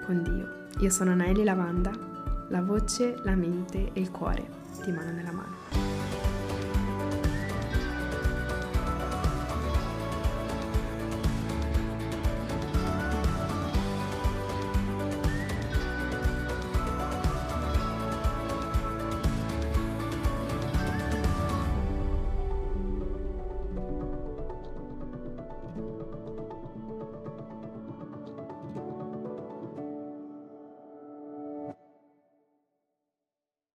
con 0.04 0.22
Dio. 0.22 0.66
Io 0.82 0.90
sono 0.90 1.14
Naeli 1.14 1.44
Lavanda, 1.44 1.90
la 2.48 2.62
voce, 2.62 3.20
la 3.24 3.34
mente 3.34 3.90
e 3.92 4.00
il 4.00 4.10
cuore 4.10 4.46
di 4.84 4.92
mano 4.92 5.12
nella 5.12 5.32
mano. 5.32 5.57